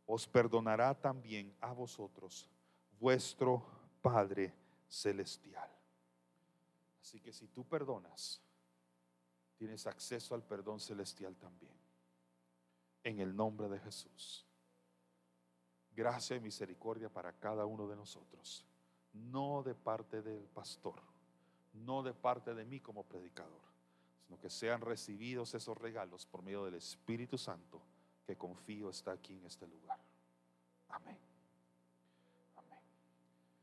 [0.06, 2.48] os perdonará también a vosotros
[3.00, 3.66] vuestro
[4.00, 4.54] Padre
[4.86, 5.68] Celestial.
[7.00, 8.40] Así que si tú perdonas,
[9.56, 11.74] tienes acceso al perdón celestial también.
[13.02, 14.46] En el nombre de Jesús.
[15.96, 18.64] Gracia y misericordia para cada uno de nosotros.
[19.12, 21.02] No de parte del pastor,
[21.72, 23.75] no de parte de mí como predicador
[24.26, 27.82] sino que sean recibidos esos regalos por medio del Espíritu Santo
[28.26, 30.00] que confío está aquí en este lugar.
[30.88, 31.16] Amén.